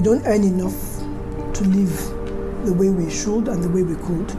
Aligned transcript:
We 0.00 0.04
don't 0.04 0.24
earn 0.24 0.44
enough 0.44 0.96
to 1.56 1.64
live 1.64 2.64
the 2.64 2.72
way 2.72 2.88
we 2.88 3.10
should 3.10 3.48
and 3.48 3.62
the 3.62 3.68
way 3.68 3.82
we 3.82 3.96
could. 3.96 4.34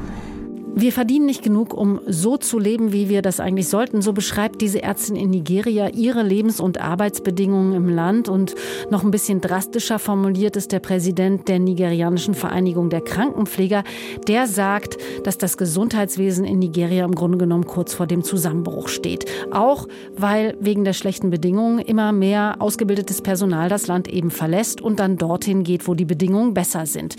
Wir 0.74 0.94
verdienen 0.94 1.26
nicht 1.26 1.44
genug, 1.44 1.74
um 1.74 2.00
so 2.08 2.38
zu 2.38 2.58
leben, 2.58 2.94
wie 2.94 3.10
wir 3.10 3.22
das 3.22 3.42
eigentlich 3.42 3.68
sollten. 3.68 4.02
So 4.02 4.14
beschreibt 4.14 4.62
diese 4.62 4.82
Ärztin 4.82 5.18
in 5.18 5.30
Nigeria 5.30 5.90
ihre 5.90 6.24
Lebens- 6.24 6.62
und 6.62 6.80
Arbeitsbedingungen 6.80 7.74
im 7.74 7.90
Land. 7.90 8.30
Und 8.30 8.56
noch 8.90 9.04
ein 9.04 9.12
bisschen 9.12 9.42
drastischer 9.42 10.00
formuliert 10.00 10.56
ist 10.56 10.72
der 10.72 10.80
Präsident 10.80 11.50
der 11.50 11.60
nigerianischen 11.60 12.36
Vereinigung 12.36 12.90
der 12.90 13.02
Krankenpfleger. 13.02 13.84
Der 14.30 14.48
sagt, 14.48 14.98
dass 15.26 15.38
das 15.38 15.58
Gesundheitswesen 15.58 16.46
in 16.46 16.60
Nigeria 16.60 17.04
im 17.04 17.16
Grunde 17.16 17.38
genommen 17.38 17.66
kurz 17.66 17.94
vor 17.94 18.08
dem 18.08 18.24
Zusammenbruch 18.24 18.88
steht. 18.88 19.26
Auch 19.52 19.90
weil 20.16 20.56
wegen 20.62 20.86
der 20.86 20.94
schlechten 20.94 21.32
Bedingungen 21.32 21.80
immer 21.80 22.14
mehr 22.14 22.56
ausgebildetes 22.60 23.22
Personal 23.22 23.68
das 23.68 23.88
Land 23.88 24.08
eben 24.08 24.32
verlässt 24.32 24.80
und 24.80 25.02
dann 25.02 25.18
dorthin 25.18 25.64
geht, 25.64 25.86
wo 25.88 25.96
die 25.96 26.06
Bedingungen 26.06 26.54
besser 26.54 26.86
sind. 26.86 27.18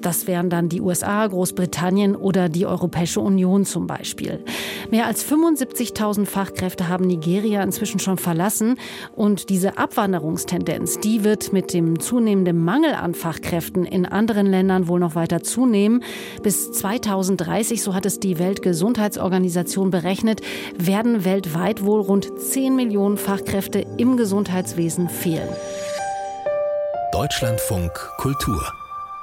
Das 0.00 0.28
wären 0.28 0.50
dann 0.50 0.68
die 0.68 0.80
USA, 0.80 1.26
Großbritannien 1.26 2.14
oder 2.14 2.48
die 2.48 2.66
Europäische 2.92 3.20
Union 3.20 3.64
zum 3.64 3.86
Beispiel. 3.86 4.44
Mehr 4.90 5.06
als 5.06 5.24
75.000 5.24 6.26
Fachkräfte 6.26 6.88
haben 6.88 7.06
Nigeria 7.06 7.62
inzwischen 7.62 7.98
schon 7.98 8.18
verlassen 8.18 8.76
und 9.16 9.48
diese 9.48 9.78
Abwanderungstendenz, 9.78 11.00
die 11.00 11.24
wird 11.24 11.54
mit 11.54 11.72
dem 11.72 12.00
zunehmenden 12.00 12.62
Mangel 12.62 12.92
an 12.92 13.14
Fachkräften 13.14 13.86
in 13.86 14.04
anderen 14.04 14.46
Ländern 14.46 14.88
wohl 14.88 15.00
noch 15.00 15.14
weiter 15.14 15.42
zunehmen. 15.42 16.04
Bis 16.42 16.70
2030, 16.72 17.82
so 17.82 17.94
hat 17.94 18.04
es 18.04 18.20
die 18.20 18.38
Weltgesundheitsorganisation 18.38 19.90
berechnet, 19.90 20.42
werden 20.76 21.24
weltweit 21.24 21.86
wohl 21.86 22.02
rund 22.02 22.38
10 22.38 22.76
Millionen 22.76 23.16
Fachkräfte 23.16 23.86
im 23.96 24.18
Gesundheitswesen 24.18 25.08
fehlen. 25.08 25.48
Deutschlandfunk 27.12 27.92
Kultur 28.18 28.62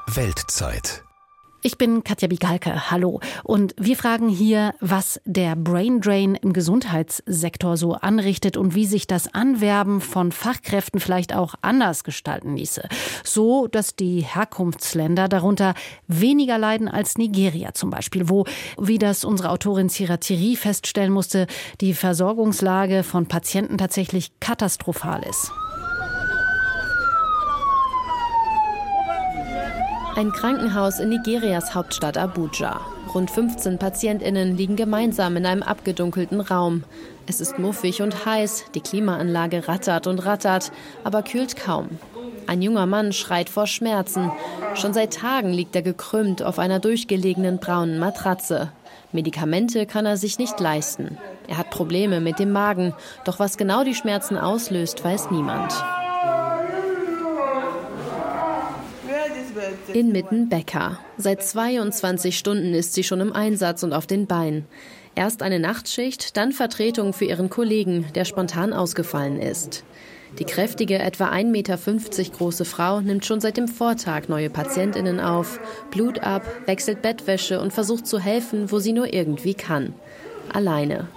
Weltzeit. 0.07 1.08
Ich 1.61 1.77
bin 1.77 2.05
Katja 2.05 2.29
Bigalke, 2.29 2.89
hallo. 2.89 3.19
Und 3.43 3.75
wir 3.77 3.97
fragen 3.97 4.29
hier, 4.29 4.73
was 4.79 5.19
der 5.25 5.57
Brain 5.57 5.99
Drain 5.99 6.35
im 6.35 6.53
Gesundheitssektor 6.53 7.75
so 7.75 7.95
anrichtet 7.95 8.55
und 8.55 8.75
wie 8.75 8.85
sich 8.85 9.07
das 9.07 9.33
Anwerben 9.33 9.99
von 9.99 10.31
Fachkräften 10.31 11.01
vielleicht 11.01 11.35
auch 11.35 11.55
anders 11.61 12.05
gestalten 12.05 12.55
ließe. 12.55 12.87
So, 13.25 13.67
dass 13.67 13.97
die 13.97 14.21
Herkunftsländer 14.21 15.27
darunter 15.27 15.73
weniger 16.07 16.57
leiden 16.57 16.87
als 16.87 17.17
Nigeria 17.17 17.73
zum 17.73 17.89
Beispiel, 17.89 18.29
wo, 18.29 18.45
wie 18.77 18.97
das 18.97 19.25
unsere 19.25 19.49
Autorin 19.49 19.89
Ciratiri 19.89 20.55
feststellen 20.55 21.11
musste, 21.11 21.45
die 21.81 21.93
Versorgungslage 21.93 23.03
von 23.03 23.27
Patienten 23.27 23.77
tatsächlich 23.77 24.31
katastrophal 24.39 25.23
ist. 25.23 25.51
Ein 30.19 30.33
Krankenhaus 30.33 30.99
in 30.99 31.07
Nigerias 31.07 31.73
Hauptstadt 31.73 32.17
Abuja. 32.17 32.81
Rund 33.15 33.31
15 33.31 33.77
PatientInnen 33.77 34.57
liegen 34.57 34.75
gemeinsam 34.75 35.37
in 35.37 35.45
einem 35.45 35.63
abgedunkelten 35.63 36.41
Raum. 36.41 36.83
Es 37.25 37.39
ist 37.39 37.57
muffig 37.57 38.01
und 38.01 38.25
heiß, 38.25 38.65
die 38.75 38.81
Klimaanlage 38.81 39.69
rattert 39.69 40.07
und 40.07 40.25
rattert, 40.25 40.73
aber 41.05 41.23
kühlt 41.23 41.55
kaum. 41.55 41.87
Ein 42.47 42.61
junger 42.61 42.85
Mann 42.85 43.13
schreit 43.13 43.49
vor 43.49 43.65
Schmerzen. 43.65 44.29
Schon 44.75 44.93
seit 44.93 45.13
Tagen 45.13 45.53
liegt 45.53 45.73
er 45.77 45.83
gekrümmt 45.83 46.43
auf 46.43 46.59
einer 46.59 46.79
durchgelegenen 46.79 47.59
braunen 47.59 47.97
Matratze. 47.97 48.73
Medikamente 49.13 49.85
kann 49.85 50.05
er 50.05 50.17
sich 50.17 50.37
nicht 50.37 50.59
leisten. 50.59 51.17
Er 51.47 51.57
hat 51.57 51.69
Probleme 51.69 52.19
mit 52.19 52.39
dem 52.39 52.51
Magen, 52.51 52.93
doch 53.23 53.39
was 53.39 53.55
genau 53.55 53.85
die 53.85 53.95
Schmerzen 53.95 54.37
auslöst, 54.37 55.01
weiß 55.01 55.31
niemand. 55.31 55.73
Inmitten 59.93 60.49
Becker. 60.49 60.99
Seit 61.17 61.43
22 61.43 62.37
Stunden 62.37 62.73
ist 62.73 62.93
sie 62.93 63.03
schon 63.03 63.21
im 63.21 63.33
Einsatz 63.33 63.83
und 63.83 63.93
auf 63.93 64.07
den 64.07 64.27
Beinen. 64.27 64.65
Erst 65.15 65.41
eine 65.41 65.59
Nachtschicht, 65.59 66.37
dann 66.37 66.51
Vertretung 66.51 67.13
für 67.13 67.25
ihren 67.25 67.49
Kollegen, 67.49 68.05
der 68.15 68.25
spontan 68.25 68.73
ausgefallen 68.73 69.39
ist. 69.39 69.83
Die 70.37 70.45
kräftige, 70.45 70.99
etwa 70.99 71.29
1,50 71.29 71.45
Meter 71.45 71.77
große 72.37 72.65
Frau 72.65 73.01
nimmt 73.01 73.25
schon 73.25 73.41
seit 73.41 73.57
dem 73.57 73.67
Vortag 73.67 74.27
neue 74.27 74.49
Patientinnen 74.49 75.19
auf, 75.19 75.59
Blut 75.89 76.19
ab, 76.19 76.43
wechselt 76.67 77.01
Bettwäsche 77.01 77.59
und 77.59 77.73
versucht 77.73 78.05
zu 78.05 78.19
helfen, 78.19 78.71
wo 78.71 78.79
sie 78.79 78.93
nur 78.93 79.11
irgendwie 79.11 79.55
kann. 79.55 79.93
Alleine. 80.53 81.07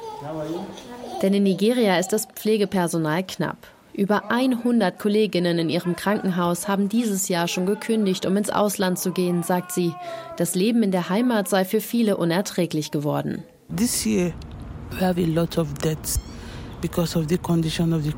Denn 1.21 1.34
in 1.34 1.43
Nigeria 1.43 1.99
ist 1.99 2.09
das 2.09 2.27
Pflegepersonal 2.27 3.25
knapp. 3.25 3.59
Über 3.94 4.30
100 4.30 4.98
Kolleginnen 4.98 5.58
in 5.58 5.69
ihrem 5.69 5.97
Krankenhaus 5.97 6.66
haben 6.66 6.88
dieses 6.88 7.28
Jahr 7.28 7.47
schon 7.47 7.66
gekündigt, 7.66 8.25
um 8.25 8.36
ins 8.36 8.48
Ausland 8.48 8.98
zu 8.98 9.12
gehen, 9.12 9.42
sagt 9.42 9.72
sie. 9.72 9.92
Das 10.38 10.54
Leben 10.54 10.82
in 10.82 10.92
der 10.92 11.10
Heimat 11.10 11.48
sei 11.48 11.64
für 11.64 11.80
viele 11.80 12.16
unerträglich 12.16 12.91
geworden. 12.91 13.42
This 13.75 14.06
year 14.06 14.32
we 14.91 15.06
have 15.06 15.20
a 15.20 15.26
lot 15.26 15.58
of 15.58 15.75
deaths 15.75 16.19
because 16.80 17.19
of 17.19 17.26
the 17.28 17.38
condition 17.38 17.92
of 17.92 18.03
the 18.03 18.12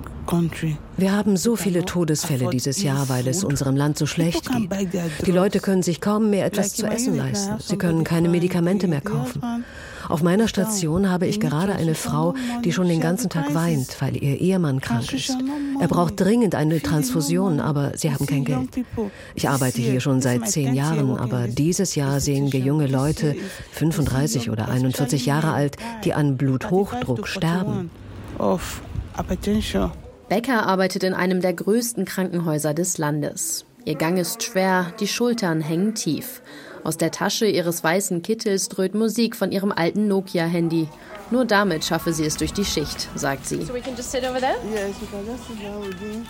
wir 0.97 1.13
haben 1.13 1.37
so 1.37 1.55
viele 1.55 1.85
Todesfälle 1.85 2.49
dieses 2.51 2.83
Jahr, 2.83 3.09
weil 3.09 3.29
es 3.29 3.45
unserem 3.45 3.77
Land 3.77 3.99
so 3.99 4.07
schlecht 4.07 4.49
geht. 4.51 5.27
Die 5.27 5.31
Leute 5.31 5.61
können 5.61 5.83
sich 5.83 6.01
kaum 6.01 6.31
mehr 6.31 6.47
etwas 6.47 6.73
zu 6.75 6.87
essen 6.87 7.17
leisten. 7.17 7.57
Sie 7.61 7.77
können 7.77 8.05
keine 8.05 8.29
Medikamente 8.29 8.89
mehr 8.89 9.03
kaufen. 9.03 9.65
Auf 10.09 10.23
meiner 10.23 10.49
Station 10.49 11.11
habe 11.11 11.27
ich 11.27 11.41
gerade 11.41 11.75
eine 11.75 11.95
Frau, 11.95 12.35
die 12.65 12.73
schon 12.73 12.89
den 12.89 13.01
ganzen 13.01 13.31
Tag 13.31 13.55
weint, 13.55 14.01
weil 14.01 14.17
ihr 14.17 14.41
Ehemann 14.41 14.81
krank 14.81 15.13
ist. 15.13 15.37
Er 15.81 15.89
braucht 15.89 16.21
dringend 16.21 16.55
eine 16.55 16.81
Transfusion, 16.81 17.61
aber 17.61 17.97
sie 17.97 18.13
haben 18.13 18.27
kein 18.27 18.45
Geld. 18.45 18.69
Ich 19.35 19.49
arbeite 19.49 19.81
hier 19.81 20.01
schon 20.01 20.21
seit 20.21 20.49
zehn 20.49 20.75
Jahren, 20.75 21.17
aber 21.17 21.49
dieses 21.49 21.95
Jahr 21.95 22.21
sehen 22.21 22.53
wir 22.53 22.61
junge 22.61 22.87
Leute, 22.87 23.35
35 23.73 24.51
oder 24.51 24.69
41 24.69 25.27
Jahre 25.27 25.53
alt, 25.53 25.77
die 26.05 26.15
an 26.15 26.37
Bluthochdruck 26.37 27.27
sterben. 27.27 27.91
Becker 30.29 30.67
arbeitet 30.67 31.05
in 31.05 31.15
einem 31.15 31.41
der 31.41 31.53
größten 31.53 32.05
Krankenhäuser 32.05 32.75
des 32.75 32.99
Landes. 32.99 33.67
Ihr 33.85 33.97
Gang 33.97 34.19
ist 34.19 34.43
schwer, 34.43 34.93
die 34.99 35.07
Schultern 35.07 35.61
hängen 35.61 35.95
tief. 35.95 36.41
Aus 36.85 36.99
der 36.99 37.11
Tasche 37.11 37.47
ihres 37.47 37.83
weißen 37.83 38.21
Kittels 38.21 38.69
dröhnt 38.69 38.95
Musik 38.95 39.37
von 39.37 39.51
ihrem 39.51 39.73
alten 39.73 40.07
Nokia-Handy. 40.07 40.87
Nur 41.31 41.47
damit 41.47 41.83
schaffe 41.83 42.13
sie 42.13 42.27
es 42.27 42.37
durch 42.37 42.53
die 42.53 42.67
Schicht, 42.67 43.09
sagt 43.15 43.47
sie. 43.47 43.67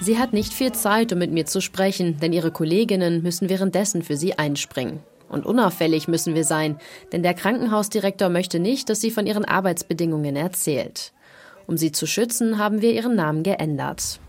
Sie 0.01 0.19
hat 0.19 0.33
nicht 0.33 0.53
viel 0.53 0.71
Zeit, 0.73 1.13
um 1.13 1.19
mit 1.19 1.33
mir 1.33 1.47
zu 1.47 1.61
sprechen, 1.61 2.21
denn 2.21 2.33
ihre 2.33 2.53
Kolleginnen 2.53 3.21
müssen 3.23 3.49
währenddessen 3.49 4.03
für 4.03 4.17
sie 4.17 4.39
einspringen. 4.39 5.01
Und 5.29 5.45
unauffällig 5.45 6.07
müssen 6.07 6.37
wir 6.37 6.45
sein, 6.45 6.79
denn 7.11 7.25
der 7.25 7.35
Krankenhausdirektor 7.35 8.29
möchte 8.29 8.61
nicht, 8.61 8.89
dass 8.89 9.01
sie 9.01 9.11
von 9.11 9.27
ihren 9.27 9.45
Arbeitsbedingungen 9.45 10.37
erzählt. 10.37 11.13
Um 11.67 11.77
sie 11.77 11.91
zu 11.91 12.07
schützen, 12.07 12.59
haben 12.59 12.81
wir 12.81 12.93
ihren 12.93 13.17
Namen 13.17 13.43
geändert. 13.43 14.21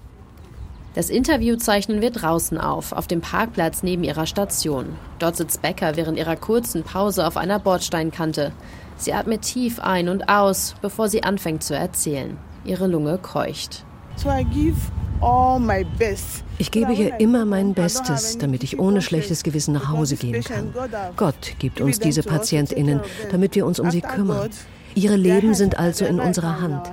Das 0.96 1.10
Interview 1.10 1.58
zeichnen 1.58 2.00
wir 2.00 2.10
draußen 2.10 2.58
auf, 2.58 2.94
auf 2.94 3.06
dem 3.06 3.20
Parkplatz 3.20 3.84
neben 3.84 4.06
ihrer 4.06 4.26
Station. 4.26 4.96
Dort 5.20 5.36
sitzt 5.36 5.62
Becker 5.62 5.98
während 5.98 6.18
ihrer 6.18 6.38
kurzen 6.38 6.84
Pause 6.84 7.28
auf 7.28 7.36
einer 7.36 7.60
Bordsteinkante. 7.60 8.54
Sie 8.96 9.12
atmet 9.12 9.42
tief 9.42 9.82
ein 9.82 10.08
und 10.08 10.30
aus, 10.30 10.74
bevor 10.82 11.10
sie 11.10 11.22
anfängt 11.24 11.64
zu 11.64 11.76
erzählen. 11.76 12.38
Ihre 12.64 12.88
Lunge 12.88 13.18
keucht. 13.18 13.84
Ich 16.58 16.72
gebe 16.72 16.94
hier 16.94 17.20
immer 17.20 17.44
mein 17.46 17.74
Bestes, 17.74 18.38
damit 18.38 18.64
ich 18.64 18.80
ohne 18.80 19.02
schlechtes 19.02 19.44
Gewissen 19.44 19.74
nach 19.74 19.90
Hause 19.90 20.16
gehen 20.16 20.44
kann. 20.44 20.74
Gott 21.18 21.56
gibt 21.60 21.82
uns 21.82 22.00
diese 22.00 22.24
Patientinnen, 22.24 23.02
damit 23.32 23.56
wir 23.56 23.66
uns 23.66 23.82
um 23.82 23.92
sie 23.92 24.02
kümmern. 24.02 24.50
Ihre 24.96 25.18
Leben 25.18 25.54
sind 25.54 25.78
also 25.78 26.06
in 26.06 26.20
unserer 26.20 26.62
Hand. 26.62 26.92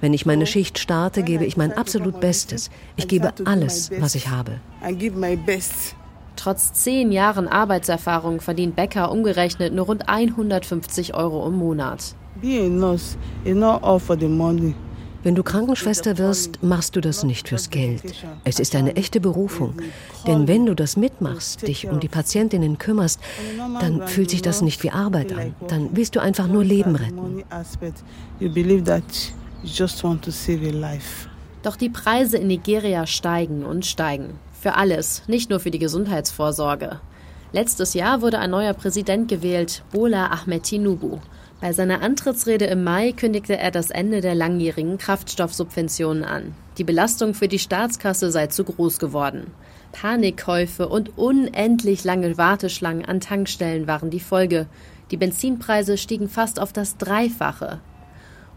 Wenn 0.00 0.14
ich 0.14 0.26
meine 0.26 0.46
Schicht 0.46 0.78
starte, 0.78 1.22
gebe 1.22 1.44
ich 1.44 1.56
mein 1.56 1.72
absolut 1.72 2.20
Bestes. 2.20 2.70
Ich 2.96 3.08
gebe 3.08 3.32
alles, 3.44 3.90
was 3.98 4.14
ich 4.14 4.28
habe. 4.28 4.60
Trotz 6.36 6.72
zehn 6.72 7.12
Jahren 7.12 7.46
Arbeitserfahrung 7.46 8.40
verdient 8.40 8.74
Becker 8.74 9.12
umgerechnet 9.12 9.74
nur 9.74 9.86
rund 9.86 10.08
150 10.08 11.14
Euro 11.14 11.46
im 11.46 11.54
Monat. 11.54 12.16
Wenn 15.22 15.34
du 15.36 15.42
Krankenschwester 15.42 16.18
wirst, 16.18 16.62
machst 16.62 16.96
du 16.96 17.00
das 17.00 17.22
nicht 17.22 17.48
fürs 17.48 17.70
Geld. 17.70 18.02
Es 18.44 18.58
ist 18.58 18.74
eine 18.74 18.96
echte 18.96 19.20
Berufung. 19.20 19.74
Denn 20.26 20.48
wenn 20.48 20.66
du 20.66 20.74
das 20.74 20.96
mitmachst, 20.96 21.66
dich 21.66 21.88
um 21.88 22.00
die 22.00 22.08
Patientinnen 22.08 22.78
kümmerst, 22.78 23.20
dann 23.80 24.06
fühlt 24.08 24.30
sich 24.30 24.42
das 24.42 24.62
nicht 24.62 24.82
wie 24.82 24.90
Arbeit 24.90 25.32
an. 25.32 25.54
Dann 25.68 25.90
willst 25.92 26.16
du 26.16 26.20
einfach 26.20 26.48
nur 26.48 26.64
Leben 26.64 26.96
retten. 26.96 27.44
Doch 31.62 31.76
die 31.76 31.90
Preise 31.90 32.38
in 32.38 32.48
Nigeria 32.48 33.06
steigen 33.06 33.64
und 33.64 33.86
steigen. 33.86 34.40
Für 34.60 34.74
alles, 34.74 35.22
nicht 35.28 35.50
nur 35.50 35.60
für 35.60 35.70
die 35.70 35.78
Gesundheitsvorsorge. 35.78 37.00
Letztes 37.52 37.94
Jahr 37.94 38.22
wurde 38.22 38.38
ein 38.38 38.50
neuer 38.50 38.72
Präsident 38.72 39.28
gewählt, 39.28 39.84
Bola 39.92 40.28
Ahmed 40.28 40.64
Tinubu. 40.64 41.18
Bei 41.62 41.72
seiner 41.72 42.02
Antrittsrede 42.02 42.64
im 42.64 42.82
Mai 42.82 43.12
kündigte 43.12 43.56
er 43.56 43.70
das 43.70 43.90
Ende 43.90 44.20
der 44.20 44.34
langjährigen 44.34 44.98
Kraftstoffsubventionen 44.98 46.24
an. 46.24 46.56
Die 46.76 46.82
Belastung 46.82 47.34
für 47.34 47.46
die 47.46 47.60
Staatskasse 47.60 48.32
sei 48.32 48.48
zu 48.48 48.64
groß 48.64 48.98
geworden. 48.98 49.46
Panikkäufe 49.92 50.88
und 50.88 51.16
unendlich 51.16 52.02
lange 52.02 52.36
Warteschlangen 52.36 53.04
an 53.04 53.20
Tankstellen 53.20 53.86
waren 53.86 54.10
die 54.10 54.18
Folge. 54.18 54.66
Die 55.12 55.16
Benzinpreise 55.16 55.98
stiegen 55.98 56.28
fast 56.28 56.58
auf 56.58 56.72
das 56.72 56.96
Dreifache. 56.96 57.78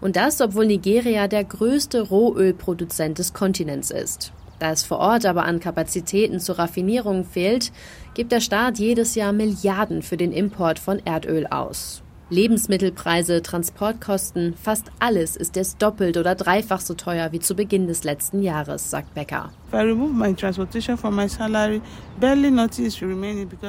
Und 0.01 0.15
das, 0.15 0.41
obwohl 0.41 0.65
Nigeria 0.65 1.27
der 1.27 1.43
größte 1.43 2.01
Rohölproduzent 2.01 3.19
des 3.19 3.33
Kontinents 3.33 3.91
ist. 3.91 4.33
Da 4.57 4.71
es 4.71 4.81
vor 4.81 4.97
Ort 4.97 5.27
aber 5.27 5.45
an 5.45 5.59
Kapazitäten 5.59 6.39
zur 6.39 6.57
Raffinierung 6.57 7.23
fehlt, 7.23 7.71
gibt 8.15 8.31
der 8.31 8.41
Staat 8.41 8.79
jedes 8.79 9.13
Jahr 9.13 9.31
Milliarden 9.31 10.01
für 10.01 10.17
den 10.17 10.31
Import 10.31 10.79
von 10.79 11.05
Erdöl 11.05 11.45
aus. 11.45 12.01
Lebensmittelpreise, 12.29 13.43
Transportkosten, 13.43 14.55
fast 14.55 14.85
alles 14.99 15.35
ist 15.35 15.55
jetzt 15.55 15.81
doppelt 15.81 16.17
oder 16.17 16.33
dreifach 16.33 16.81
so 16.81 16.95
teuer 16.95 17.31
wie 17.31 17.39
zu 17.39 17.55
Beginn 17.55 17.85
des 17.85 18.03
letzten 18.03 18.41
Jahres, 18.41 18.89
sagt 18.89 19.13
Becker. 19.13 19.51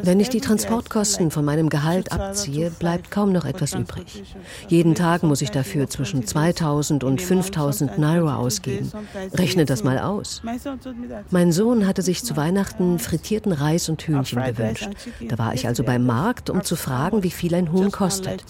Wenn 0.03 0.20
ich 0.20 0.29
die 0.29 0.41
Transportkosten 0.41 1.31
von 1.31 1.44
meinem 1.44 1.69
Gehalt 1.69 2.12
abziehe, 2.12 2.70
bleibt 2.70 3.11
kaum 3.11 3.32
noch 3.32 3.44
etwas 3.44 3.75
übrig. 3.75 4.23
Jeden 4.69 4.94
Tag 4.94 5.25
muss 5.25 5.43
ich 5.43 5.50
dafür 5.50 5.88
zwischen 5.88 6.25
2000 6.25 7.03
und 7.03 7.20
5000 7.20 7.99
Naira 7.99 8.37
ausgeben. 8.37 8.93
Rechne 9.35 9.64
das 9.64 9.82
mal 9.82 9.99
aus. 9.99 10.43
Mein 11.31 11.53
Sohn 11.53 11.87
hatte 11.87 12.03
sich 12.03 12.23
zu 12.23 12.37
Weihnachten 12.37 12.99
frittierten 12.99 13.52
Reis 13.52 13.88
und 13.88 14.02
Hühnchen 14.02 14.44
gewünscht. 14.44 14.88
Da 15.29 15.38
war 15.38 15.55
ich 15.55 15.67
also 15.67 15.82
beim 15.82 16.06
Markt, 16.06 16.50
um 16.50 16.62
zu 16.62 16.76
fragen, 16.76 17.23
wie 17.23 17.31
viel 17.31 17.55
ein 17.55 17.73
Huhn 17.73 17.91
kostet. 17.91 18.44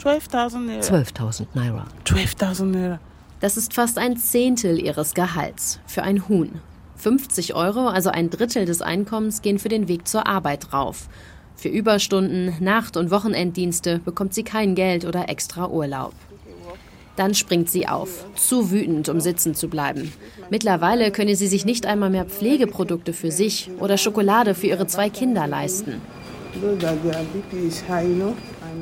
12.000 0.00 1.46
Naira. 1.54 1.86
12.000 2.04 2.64
Naira. 2.64 2.98
Das 3.40 3.56
ist 3.56 3.74
fast 3.74 3.98
ein 3.98 4.16
Zehntel 4.16 4.78
ihres 4.78 5.14
Gehalts 5.14 5.78
für 5.86 6.02
ein 6.02 6.26
Huhn. 6.28 6.60
50 6.96 7.54
Euro, 7.54 7.88
also 7.88 8.10
ein 8.10 8.30
Drittel 8.30 8.64
des 8.64 8.82
Einkommens, 8.82 9.42
gehen 9.42 9.58
für 9.58 9.68
den 9.68 9.88
Weg 9.88 10.08
zur 10.08 10.26
Arbeit 10.26 10.72
drauf. 10.72 11.08
Für 11.54 11.68
Überstunden, 11.68 12.54
Nacht- 12.60 12.96
und 12.96 13.10
Wochenenddienste 13.10 13.98
bekommt 13.98 14.34
sie 14.34 14.44
kein 14.44 14.74
Geld 14.74 15.04
oder 15.04 15.28
extra 15.28 15.68
Urlaub. 15.68 16.12
Dann 17.16 17.34
springt 17.34 17.70
sie 17.70 17.88
auf, 17.88 18.26
zu 18.34 18.70
wütend, 18.70 19.08
um 19.08 19.20
sitzen 19.20 19.54
zu 19.54 19.68
bleiben. 19.68 20.12
Mittlerweile 20.50 21.10
könne 21.10 21.34
sie 21.34 21.46
sich 21.46 21.64
nicht 21.64 21.86
einmal 21.86 22.10
mehr 22.10 22.26
Pflegeprodukte 22.26 23.14
für 23.14 23.30
sich 23.30 23.70
oder 23.80 23.96
Schokolade 23.96 24.54
für 24.54 24.66
ihre 24.66 24.86
zwei 24.86 25.08
Kinder 25.08 25.46
leisten. 25.46 26.02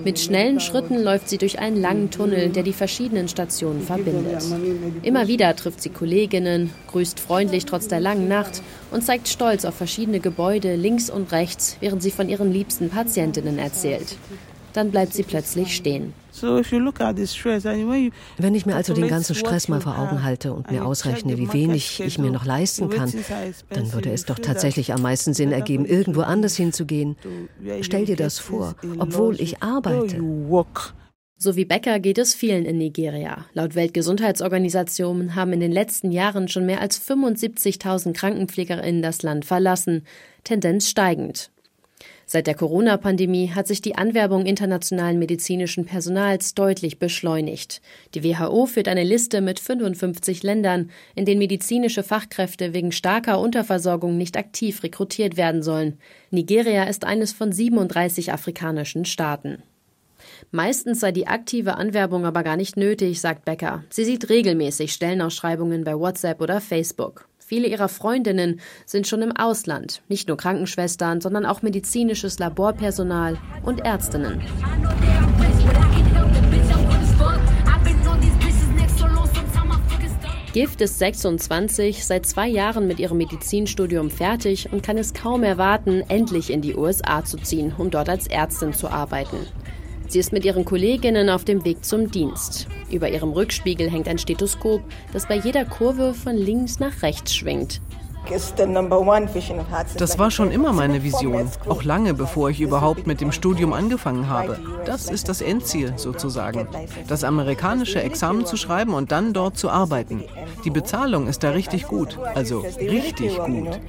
Mit 0.02 0.18
schnellen 0.18 0.60
Schritten 0.60 1.02
läuft 1.02 1.28
sie 1.28 1.38
durch 1.38 1.58
einen 1.58 1.80
langen 1.80 2.10
Tunnel, 2.10 2.48
der 2.48 2.62
die 2.62 2.72
verschiedenen 2.72 3.28
Stationen 3.28 3.82
verbindet. 3.82 4.42
Immer 5.02 5.28
wieder 5.28 5.54
trifft 5.54 5.80
sie 5.82 5.90
Kolleginnen, 5.90 6.70
grüßt 6.88 7.20
freundlich 7.20 7.66
trotz 7.66 7.88
der 7.88 8.00
langen 8.00 8.28
Nacht 8.28 8.62
und 8.90 9.04
zeigt 9.04 9.28
stolz 9.28 9.64
auf 9.64 9.74
verschiedene 9.74 10.20
Gebäude 10.20 10.74
links 10.76 11.10
und 11.10 11.32
rechts, 11.32 11.76
während 11.80 12.02
sie 12.02 12.10
von 12.10 12.28
ihren 12.28 12.52
liebsten 12.52 12.90
Patientinnen 12.90 13.58
erzählt. 13.58 14.16
Dann 14.74 14.90
bleibt 14.90 15.14
sie 15.14 15.22
plötzlich 15.22 15.74
stehen. 15.74 16.12
Wenn 16.40 18.54
ich 18.54 18.66
mir 18.66 18.74
also 18.74 18.92
den 18.92 19.08
ganzen 19.08 19.36
Stress 19.36 19.68
mal 19.68 19.80
vor 19.80 19.98
Augen 19.98 20.24
halte 20.24 20.52
und 20.52 20.70
mir 20.70 20.84
ausrechne, 20.84 21.38
wie 21.38 21.52
wenig 21.52 22.00
ich 22.00 22.18
mir 22.18 22.32
noch 22.32 22.44
leisten 22.44 22.90
kann, 22.90 23.12
dann 23.70 23.92
würde 23.92 24.10
es 24.10 24.24
doch 24.24 24.38
tatsächlich 24.38 24.92
am 24.92 25.00
meisten 25.00 25.32
Sinn 25.32 25.52
ergeben, 25.52 25.86
irgendwo 25.86 26.22
anders 26.22 26.56
hinzugehen. 26.56 27.16
Stell 27.82 28.04
dir 28.04 28.16
das 28.16 28.40
vor, 28.40 28.74
obwohl 28.98 29.40
ich 29.40 29.62
arbeite. 29.62 30.20
So 31.36 31.56
wie 31.56 31.64
Becker 31.64 32.00
geht 32.00 32.18
es 32.18 32.34
vielen 32.34 32.64
in 32.64 32.78
Nigeria. 32.78 33.44
Laut 33.52 33.74
Weltgesundheitsorganisation 33.74 35.34
haben 35.34 35.52
in 35.52 35.60
den 35.60 35.72
letzten 35.72 36.10
Jahren 36.10 36.48
schon 36.48 36.66
mehr 36.66 36.80
als 36.80 37.00
75.000 37.00 38.12
Krankenpflegerinnen 38.12 39.02
das 39.02 39.22
Land 39.22 39.44
verlassen, 39.44 40.04
Tendenz 40.42 40.88
steigend. 40.88 41.50
Seit 42.26 42.46
der 42.46 42.54
Corona-Pandemie 42.54 43.50
hat 43.54 43.66
sich 43.66 43.82
die 43.82 43.96
Anwerbung 43.96 44.46
internationalen 44.46 45.18
medizinischen 45.18 45.84
Personals 45.84 46.54
deutlich 46.54 46.98
beschleunigt. 46.98 47.82
Die 48.14 48.24
WHO 48.24 48.66
führt 48.66 48.88
eine 48.88 49.04
Liste 49.04 49.40
mit 49.40 49.60
55 49.60 50.42
Ländern, 50.42 50.90
in 51.14 51.24
denen 51.26 51.38
medizinische 51.38 52.02
Fachkräfte 52.02 52.72
wegen 52.72 52.92
starker 52.92 53.38
Unterversorgung 53.40 54.16
nicht 54.16 54.36
aktiv 54.36 54.82
rekrutiert 54.82 55.36
werden 55.36 55.62
sollen. 55.62 55.98
Nigeria 56.30 56.84
ist 56.84 57.04
eines 57.04 57.32
von 57.32 57.52
37 57.52 58.32
afrikanischen 58.32 59.04
Staaten. 59.04 59.62
Meistens 60.50 61.00
sei 61.00 61.12
die 61.12 61.26
aktive 61.26 61.76
Anwerbung 61.76 62.24
aber 62.24 62.42
gar 62.42 62.56
nicht 62.56 62.76
nötig, 62.76 63.20
sagt 63.20 63.44
Becker. 63.44 63.84
Sie 63.90 64.04
sieht 64.04 64.28
regelmäßig 64.30 64.92
Stellenausschreibungen 64.92 65.84
bei 65.84 65.98
WhatsApp 65.98 66.40
oder 66.40 66.60
Facebook. 66.60 67.28
Viele 67.54 67.68
ihrer 67.68 67.88
Freundinnen 67.88 68.58
sind 68.84 69.06
schon 69.06 69.22
im 69.22 69.30
Ausland, 69.30 70.02
nicht 70.08 70.26
nur 70.26 70.36
Krankenschwestern, 70.36 71.20
sondern 71.20 71.46
auch 71.46 71.62
medizinisches 71.62 72.40
Laborpersonal 72.40 73.38
und 73.62 73.78
Ärztinnen. 73.78 74.42
Gift 80.52 80.80
ist 80.80 80.98
26, 80.98 82.04
seit 82.04 82.26
zwei 82.26 82.48
Jahren 82.48 82.88
mit 82.88 82.98
ihrem 82.98 83.18
Medizinstudium 83.18 84.10
fertig 84.10 84.72
und 84.72 84.82
kann 84.82 84.98
es 84.98 85.14
kaum 85.14 85.44
erwarten, 85.44 86.02
endlich 86.08 86.50
in 86.50 86.60
die 86.60 86.74
USA 86.74 87.24
zu 87.24 87.36
ziehen, 87.36 87.72
um 87.78 87.88
dort 87.88 88.08
als 88.08 88.26
Ärztin 88.26 88.72
zu 88.72 88.88
arbeiten. 88.88 89.46
Sie 90.08 90.18
ist 90.18 90.32
mit 90.32 90.44
ihren 90.44 90.64
Kolleginnen 90.64 91.30
auf 91.30 91.44
dem 91.44 91.64
Weg 91.64 91.84
zum 91.84 92.10
Dienst. 92.10 92.66
Über 92.94 93.08
ihrem 93.08 93.32
Rückspiegel 93.32 93.90
hängt 93.90 94.06
ein 94.06 94.18
Stethoskop, 94.18 94.80
das 95.12 95.26
bei 95.26 95.34
jeder 95.34 95.64
Kurve 95.64 96.14
von 96.14 96.36
links 96.36 96.78
nach 96.78 97.02
rechts 97.02 97.34
schwingt. 97.34 97.80
Das 99.98 100.18
war 100.18 100.30
schon 100.30 100.52
immer 100.52 100.72
meine 100.72 101.02
Vision, 101.02 101.50
auch 101.68 101.82
lange 101.82 102.14
bevor 102.14 102.50
ich 102.50 102.60
überhaupt 102.60 103.08
mit 103.08 103.20
dem 103.20 103.32
Studium 103.32 103.72
angefangen 103.72 104.28
habe. 104.28 104.60
Das 104.86 105.10
ist 105.10 105.28
das 105.28 105.42
Endziel 105.42 105.94
sozusagen, 105.96 106.68
das 107.08 107.24
amerikanische 107.24 108.00
Examen 108.00 108.46
zu 108.46 108.56
schreiben 108.56 108.94
und 108.94 109.10
dann 109.10 109.32
dort 109.32 109.58
zu 109.58 109.70
arbeiten. 109.70 110.22
Die 110.64 110.70
Bezahlung 110.70 111.26
ist 111.26 111.42
da 111.42 111.50
richtig 111.50 111.88
gut, 111.88 112.16
also 112.36 112.60
richtig 112.78 113.36
gut. 113.38 113.80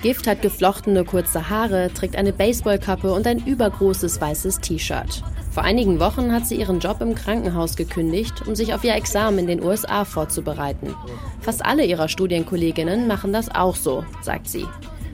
Gift 0.00 0.26
hat 0.26 0.40
geflochtene 0.40 1.04
kurze 1.04 1.50
Haare, 1.50 1.90
trägt 1.92 2.16
eine 2.16 2.32
Baseballkappe 2.32 3.12
und 3.12 3.26
ein 3.26 3.44
übergroßes 3.44 4.18
weißes 4.18 4.60
T-Shirt. 4.60 5.22
Vor 5.54 5.62
einigen 5.62 6.00
Wochen 6.00 6.32
hat 6.32 6.48
sie 6.48 6.56
ihren 6.56 6.80
Job 6.80 7.00
im 7.00 7.14
Krankenhaus 7.14 7.76
gekündigt, 7.76 8.42
um 8.44 8.56
sich 8.56 8.74
auf 8.74 8.82
ihr 8.82 8.96
Examen 8.96 9.38
in 9.38 9.46
den 9.46 9.62
USA 9.62 10.04
vorzubereiten. 10.04 10.96
Fast 11.40 11.64
alle 11.64 11.84
ihrer 11.84 12.08
Studienkolleginnen 12.08 13.06
machen 13.06 13.32
das 13.32 13.54
auch 13.54 13.76
so, 13.76 14.04
sagt 14.20 14.48
sie. 14.48 14.66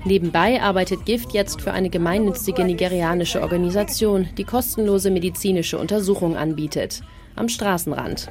Nebenbei 0.06 0.62
arbeitet 0.62 1.04
Gift 1.04 1.34
jetzt 1.34 1.60
für 1.60 1.72
eine 1.72 1.90
gemeinnützige 1.90 2.64
nigerianische 2.64 3.42
Organisation, 3.42 4.30
die 4.38 4.44
kostenlose 4.44 5.10
medizinische 5.10 5.76
Untersuchungen 5.76 6.38
anbietet. 6.38 7.02
Am 7.36 7.50
Straßenrand. 7.50 8.30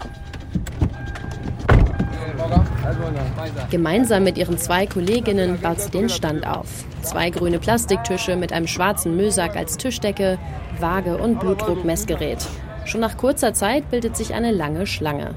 Gemeinsam 3.69 4.24
mit 4.24 4.38
ihren 4.38 4.58
zwei 4.58 4.86
Kolleginnen 4.86 5.60
baut 5.62 5.81
sie 5.81 5.91
den 5.91 6.10
Stand 6.10 6.46
auf. 6.48 6.67
Zwei 7.01 7.29
grüne 7.29 7.60
Plastiktische 7.60 8.36
mit 8.36 8.53
einem 8.53 8.67
schwarzen 8.67 9.15
Müllsack 9.15 9.55
als 9.55 9.77
Tischdecke, 9.77 10.38
Waage 10.79 11.17
und 11.17 11.39
Blutdruckmessgerät. 11.39 12.46
Schon 12.86 13.01
nach 13.01 13.17
kurzer 13.17 13.53
Zeit 13.53 13.89
bildet 13.91 14.17
sich 14.17 14.34
eine 14.34 14.51
lange 14.51 14.88
Schlange. 14.88 15.36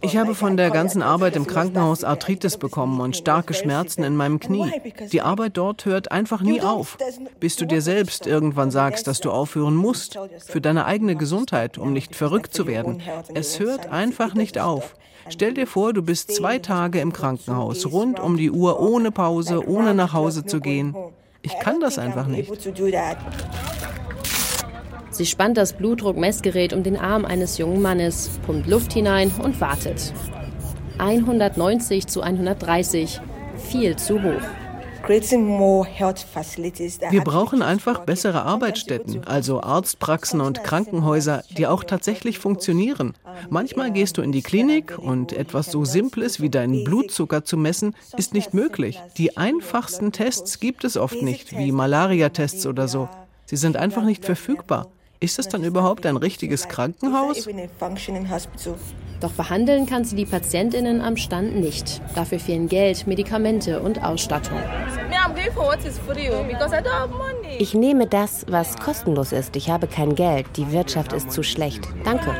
Ich 0.00 0.16
habe 0.16 0.34
von 0.34 0.56
der 0.56 0.70
ganzen 0.70 1.00
Arbeit 1.00 1.36
im 1.36 1.46
Krankenhaus 1.46 2.02
Arthritis 2.02 2.56
bekommen 2.56 3.00
und 3.00 3.16
starke 3.16 3.54
Schmerzen 3.54 4.02
in 4.02 4.16
meinem 4.16 4.40
Knie. 4.40 4.72
Die 5.12 5.22
Arbeit 5.22 5.56
dort 5.56 5.84
hört 5.84 6.10
einfach 6.10 6.42
nie 6.42 6.60
auf, 6.60 6.98
bis 7.38 7.54
du 7.54 7.66
dir 7.66 7.80
selbst 7.82 8.26
irgendwann 8.26 8.72
sagst, 8.72 9.06
dass 9.06 9.20
du 9.20 9.30
aufhören 9.30 9.76
musst, 9.76 10.18
für 10.44 10.60
deine 10.60 10.86
eigene 10.86 11.14
Gesundheit, 11.14 11.78
um 11.78 11.92
nicht 11.92 12.16
verrückt 12.16 12.52
zu 12.52 12.66
werden. 12.66 13.00
Es 13.32 13.60
hört 13.60 13.92
einfach 13.92 14.34
nicht 14.34 14.58
auf. 14.58 14.96
Stell 15.28 15.54
dir 15.54 15.68
vor, 15.68 15.92
du 15.92 16.02
bist 16.02 16.34
zwei 16.34 16.58
Tage 16.58 16.98
im 16.98 17.12
Krankenhaus, 17.12 17.86
rund 17.86 18.18
um 18.18 18.36
die 18.36 18.50
Uhr, 18.50 18.80
ohne 18.80 19.12
Pause, 19.12 19.68
ohne 19.68 19.94
nach 19.94 20.14
Hause 20.14 20.44
zu 20.44 20.60
gehen. 20.60 20.96
Ich 21.42 21.56
kann 21.60 21.78
das 21.80 21.98
einfach 21.98 22.26
nicht. 22.26 22.50
Sie 25.18 25.26
spannt 25.26 25.56
das 25.56 25.72
Blutdruckmessgerät 25.72 26.72
um 26.72 26.84
den 26.84 26.96
Arm 26.96 27.24
eines 27.24 27.58
jungen 27.58 27.82
Mannes, 27.82 28.30
pumpt 28.46 28.68
Luft 28.68 28.92
hinein 28.92 29.32
und 29.42 29.60
wartet. 29.60 30.12
190 30.98 32.06
zu 32.06 32.20
130, 32.22 33.20
viel 33.56 33.96
zu 33.96 34.22
hoch. 34.22 34.40
Wir 37.10 37.24
brauchen 37.24 37.62
einfach 37.62 38.04
bessere 38.04 38.44
Arbeitsstätten, 38.44 39.24
also 39.24 39.60
Arztpraxen 39.60 40.40
und 40.40 40.62
Krankenhäuser, 40.62 41.42
die 41.56 41.66
auch 41.66 41.82
tatsächlich 41.82 42.38
funktionieren. 42.38 43.14
Manchmal 43.50 43.90
gehst 43.90 44.18
du 44.18 44.22
in 44.22 44.30
die 44.30 44.42
Klinik 44.42 44.96
und 45.00 45.32
etwas 45.32 45.72
so 45.72 45.84
Simples 45.84 46.40
wie 46.40 46.50
deinen 46.50 46.84
Blutzucker 46.84 47.44
zu 47.44 47.56
messen, 47.56 47.96
ist 48.16 48.34
nicht 48.34 48.54
möglich. 48.54 49.02
Die 49.16 49.36
einfachsten 49.36 50.12
Tests 50.12 50.60
gibt 50.60 50.84
es 50.84 50.96
oft 50.96 51.22
nicht, 51.22 51.58
wie 51.58 51.72
Malaria-Tests 51.72 52.66
oder 52.68 52.86
so. 52.86 53.08
Sie 53.46 53.56
sind 53.56 53.76
einfach 53.76 54.04
nicht 54.04 54.24
verfügbar. 54.24 54.86
Ist 55.20 55.38
das 55.38 55.48
dann 55.48 55.64
überhaupt 55.64 56.06
ein 56.06 56.16
richtiges 56.16 56.68
Krankenhaus? 56.68 57.48
Doch 59.20 59.32
behandeln 59.32 59.86
kann 59.86 60.04
sie 60.04 60.14
die 60.14 60.26
Patientinnen 60.26 61.00
am 61.00 61.16
Stand 61.16 61.56
nicht. 61.56 62.00
Dafür 62.14 62.38
fehlen 62.38 62.68
Geld, 62.68 63.06
Medikamente 63.08 63.80
und 63.80 64.04
Ausstattung. 64.04 64.58
Ich 67.58 67.74
nehme 67.74 68.06
das, 68.06 68.46
was 68.48 68.76
kostenlos 68.76 69.32
ist. 69.32 69.56
Ich 69.56 69.70
habe 69.70 69.88
kein 69.88 70.14
Geld. 70.14 70.46
Die 70.56 70.70
Wirtschaft 70.70 71.12
ist 71.12 71.32
zu 71.32 71.42
schlecht. 71.42 71.88
Danke. 72.04 72.32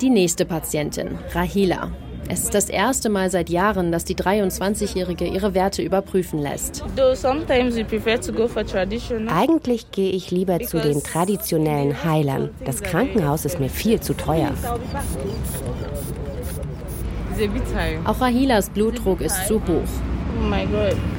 Die 0.00 0.10
nächste 0.10 0.46
Patientin, 0.46 1.18
Rahila. 1.34 1.90
Es 2.30 2.44
ist 2.44 2.54
das 2.54 2.68
erste 2.68 3.08
Mal 3.08 3.30
seit 3.30 3.48
Jahren, 3.48 3.90
dass 3.90 4.04
die 4.04 4.14
23-Jährige 4.14 5.26
ihre 5.26 5.54
Werte 5.54 5.82
überprüfen 5.82 6.40
lässt. 6.40 6.84
Eigentlich 9.28 9.90
gehe 9.90 10.12
ich 10.12 10.30
lieber 10.30 10.60
zu 10.60 10.80
den 10.80 11.02
traditionellen 11.02 12.04
Heilern. 12.04 12.50
Das 12.64 12.82
Krankenhaus 12.82 13.44
ist 13.44 13.58
mir 13.60 13.70
viel 13.70 14.00
zu 14.00 14.14
teuer. 14.14 14.52
Auch 18.04 18.20
Rahilas 18.20 18.70
Blutdruck 18.70 19.20
ist 19.20 19.46
zu 19.46 19.54
hoch. 19.56 19.82
Oh 20.40 21.17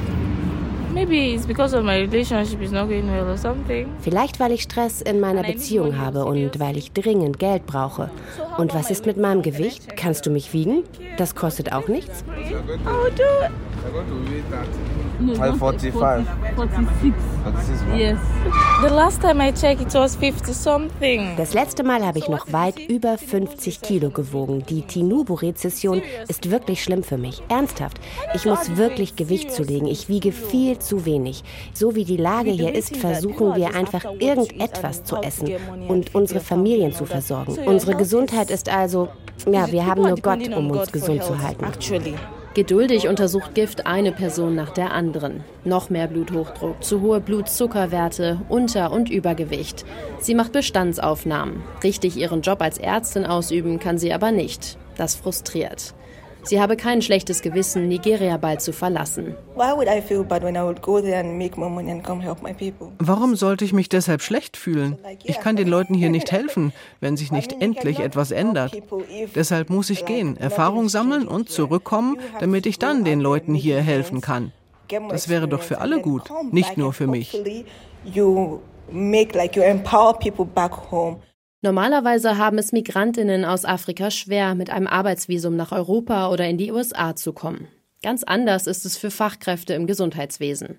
Vielleicht 4.00 4.40
weil 4.40 4.50
ich 4.50 4.62
Stress 4.62 5.00
in 5.00 5.20
meiner 5.20 5.44
Beziehung 5.44 5.98
habe 5.98 6.24
und 6.24 6.58
weil 6.58 6.76
ich 6.76 6.92
dringend 6.92 7.38
Geld 7.38 7.64
brauche. 7.64 8.10
Und 8.58 8.74
was 8.74 8.90
ist 8.90 9.06
mit 9.06 9.16
meinem 9.16 9.42
Gewicht? 9.42 9.96
Kannst 9.96 10.26
du 10.26 10.30
mich 10.30 10.52
wiegen? 10.52 10.82
Das 11.16 11.36
kostet 11.36 11.72
auch 11.72 11.86
nichts. 11.86 12.24
No, 15.20 15.34
545. 15.34 16.24
46. 16.56 17.14
46 17.44 17.98
yes. 17.98 18.18
The 18.82 18.88
last 18.88 19.20
time 19.20 19.40
I 19.42 19.52
checked, 19.52 19.82
it 19.82 19.92
was 19.92 20.16
50 20.16 20.54
something. 20.54 21.36
Das 21.36 21.52
letzte 21.52 21.84
Mal 21.84 22.04
habe 22.06 22.18
ich 22.18 22.28
noch 22.28 22.50
weit 22.52 22.78
über 22.78 23.18
50 23.18 23.82
Kilo 23.82 24.08
gewogen. 24.08 24.64
Die 24.68 24.82
Tinubu-Rezession 24.82 26.00
ist 26.28 26.50
wirklich 26.50 26.82
schlimm 26.82 27.02
für 27.02 27.18
mich. 27.18 27.42
Ernsthaft. 27.48 28.00
Ich 28.34 28.46
muss 28.46 28.76
wirklich 28.76 29.16
Gewicht 29.16 29.52
zulegen. 29.52 29.88
Ich 29.88 30.08
wiege 30.08 30.32
viel 30.32 30.78
zu 30.78 31.04
wenig. 31.04 31.44
So 31.74 31.94
wie 31.94 32.04
die 32.04 32.16
Lage 32.16 32.50
hier 32.50 32.74
ist, 32.74 32.96
versuchen 32.96 33.56
wir 33.56 33.74
einfach 33.74 34.04
irgendetwas 34.18 35.04
zu 35.04 35.16
essen 35.16 35.50
und 35.88 36.14
unsere 36.14 36.40
Familien 36.40 36.92
zu 36.94 37.04
versorgen. 37.04 37.58
Unsere 37.66 37.94
Gesundheit 37.94 38.50
ist 38.50 38.70
also, 38.70 39.08
ja, 39.46 39.70
wir 39.70 39.84
haben 39.84 40.02
nur 40.02 40.16
Gott, 40.16 40.48
um 40.48 40.70
uns 40.70 40.90
gesund 40.90 41.22
zu 41.22 41.42
halten. 41.42 41.66
Geduldig 42.52 43.06
untersucht 43.06 43.54
Gift 43.54 43.86
eine 43.86 44.10
Person 44.10 44.56
nach 44.56 44.70
der 44.70 44.92
anderen. 44.92 45.44
Noch 45.64 45.88
mehr 45.88 46.08
Bluthochdruck, 46.08 46.82
zu 46.82 47.00
hohe 47.00 47.20
Blutzuckerwerte, 47.20 48.40
Unter- 48.48 48.90
und 48.90 49.08
Übergewicht. 49.08 49.84
Sie 50.18 50.34
macht 50.34 50.50
Bestandsaufnahmen. 50.50 51.62
Richtig 51.84 52.16
ihren 52.16 52.42
Job 52.42 52.60
als 52.60 52.78
Ärztin 52.78 53.24
ausüben 53.24 53.78
kann 53.78 53.98
sie 53.98 54.12
aber 54.12 54.32
nicht. 54.32 54.78
Das 54.96 55.14
frustriert. 55.14 55.94
Sie 56.42 56.60
habe 56.60 56.76
kein 56.76 57.02
schlechtes 57.02 57.42
Gewissen, 57.42 57.88
Nigeria 57.88 58.36
bald 58.36 58.60
zu 58.60 58.72
verlassen. 58.72 59.34
Warum 62.98 63.36
sollte 63.36 63.64
ich 63.64 63.72
mich 63.72 63.88
deshalb 63.88 64.22
schlecht 64.22 64.56
fühlen? 64.56 64.98
Ich 65.24 65.38
kann 65.40 65.56
den 65.56 65.68
Leuten 65.68 65.94
hier 65.94 66.10
nicht 66.10 66.32
helfen, 66.32 66.72
wenn 67.00 67.16
sich 67.16 67.30
nicht 67.30 67.60
endlich 67.60 68.00
etwas 68.00 68.30
ändert. 68.30 68.72
Deshalb 69.34 69.70
muss 69.70 69.90
ich 69.90 70.04
gehen, 70.04 70.36
Erfahrung 70.36 70.88
sammeln 70.88 71.28
und 71.28 71.50
zurückkommen, 71.50 72.16
damit 72.40 72.66
ich 72.66 72.78
dann 72.78 73.04
den 73.04 73.20
Leuten 73.20 73.54
hier 73.54 73.80
helfen 73.80 74.20
kann. 74.20 74.52
Das 75.08 75.28
wäre 75.28 75.46
doch 75.46 75.62
für 75.62 75.80
alle 75.80 76.00
gut, 76.00 76.30
nicht 76.50 76.76
nur 76.76 76.92
für 76.92 77.06
mich. 77.06 77.40
Normalerweise 81.62 82.38
haben 82.38 82.56
es 82.56 82.72
Migrantinnen 82.72 83.44
aus 83.44 83.66
Afrika 83.66 84.10
schwer, 84.10 84.54
mit 84.54 84.70
einem 84.70 84.86
Arbeitsvisum 84.86 85.56
nach 85.56 85.72
Europa 85.72 86.30
oder 86.30 86.48
in 86.48 86.56
die 86.56 86.72
USA 86.72 87.14
zu 87.14 87.34
kommen. 87.34 87.68
Ganz 88.02 88.22
anders 88.22 88.66
ist 88.66 88.86
es 88.86 88.96
für 88.96 89.10
Fachkräfte 89.10 89.74
im 89.74 89.86
Gesundheitswesen. 89.86 90.78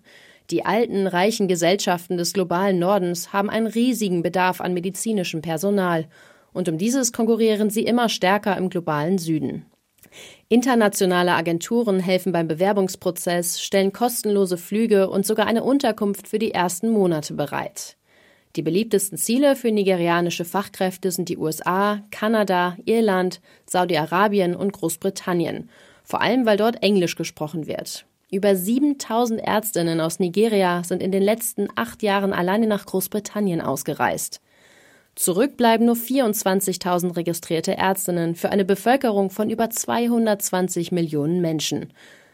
Die 0.50 0.65
alten, 0.65 1.05
reichen 1.05 1.47
Gesellschaften 1.47 2.17
des 2.17 2.33
globalen 2.33 2.79
Nordens 2.79 3.31
haben 3.31 3.51
einen 3.51 3.67
riesigen 3.67 4.23
Bedarf 4.23 4.59
an 4.59 4.73
medizinischem 4.73 5.41
Personal, 5.41 6.07
und 6.51 6.67
um 6.67 6.77
dieses 6.77 7.13
konkurrieren 7.13 7.69
sie 7.69 7.83
immer 7.83 8.09
stärker 8.09 8.57
im 8.57 8.69
globalen 8.69 9.19
Süden. 9.19 9.65
Internationale 10.50 11.33
Agenturen 11.33 12.00
helfen 12.00 12.33
beim 12.33 12.47
Bewerbungsprozess, 12.47 13.61
stellen 13.61 13.93
kostenlose 13.93 14.57
Flüge 14.57 15.09
und 15.09 15.25
sogar 15.25 15.45
eine 15.45 15.63
Unterkunft 15.63 16.27
für 16.27 16.39
die 16.39 16.51
ersten 16.51 16.89
Monate 16.89 17.35
bereit. 17.35 17.95
Die 18.55 18.62
beliebtesten 18.62 19.17
Ziele 19.17 19.55
für 19.55 19.72
nigerianische 19.72 20.43
Fachkräfte 20.43 21.12
sind 21.12 21.29
die 21.29 21.38
USA, 21.38 22.01
Kanada, 22.12 22.75
Irland, 22.86 23.39
Saudi-Arabien 23.65 24.55
und 24.55 24.74
Großbritannien, 24.74 25.70
vor 26.03 26.22
allem 26.22 26.46
weil 26.46 26.58
dort 26.58 26.84
Englisch 26.84 27.15
gesprochen 27.15 27.67
wird. 27.67 28.05
Über 28.29 28.55
7000 28.55 29.41
Ärztinnen 29.41 30.00
aus 30.00 30.20
Nigeria 30.20 30.84
sind 30.84 31.01
in 31.01 31.12
den 31.12 31.24
letzten 31.24 31.67
acht 31.75 32.01
Jahren 32.03 32.34
alleine 32.34 32.67
nach 32.67 32.86
Großbritannien 32.86 33.62
ausgereist. 33.62 34.41
Zurück 35.15 35.58
bleiben 35.58 35.86
nur 35.86 35.96
24.000 35.96 37.17
registrierte 37.17 37.77
Ärztinnen 37.77 38.36
für 38.36 38.50
eine 38.50 38.63
Bevölkerung 38.63 39.29
von 39.29 39.50
über 39.50 39.70
220 39.70 40.91
Millionen 40.91 41.41
Menschen. 41.41 41.91